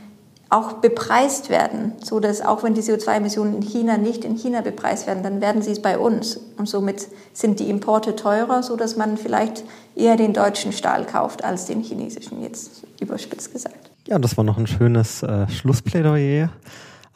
auch 0.48 0.74
bepreist 0.74 1.50
werden, 1.50 1.92
so 2.02 2.20
dass 2.20 2.40
auch 2.40 2.62
wenn 2.62 2.74
die 2.74 2.82
CO2-Emissionen 2.82 3.54
in 3.54 3.62
China 3.62 3.96
nicht 3.96 4.24
in 4.24 4.36
China 4.36 4.60
bepreist 4.60 5.08
werden, 5.08 5.24
dann 5.24 5.40
werden 5.40 5.60
sie 5.60 5.72
es 5.72 5.82
bei 5.82 5.98
uns 5.98 6.38
und 6.56 6.68
somit 6.68 7.08
sind 7.32 7.58
die 7.58 7.68
Importe 7.68 8.14
teurer, 8.14 8.62
so 8.62 8.76
dass 8.76 8.96
man 8.96 9.16
vielleicht 9.16 9.64
eher 9.96 10.16
den 10.16 10.32
deutschen 10.32 10.72
Stahl 10.72 11.04
kauft 11.04 11.42
als 11.42 11.64
den 11.66 11.82
chinesischen, 11.82 12.42
jetzt 12.42 12.84
überspitzt 13.00 13.52
gesagt. 13.52 13.90
Ja, 14.06 14.20
das 14.20 14.36
war 14.36 14.44
noch 14.44 14.56
ein 14.56 14.68
schönes 14.68 15.24
äh, 15.24 15.48
Schlussplädoyer. 15.48 16.50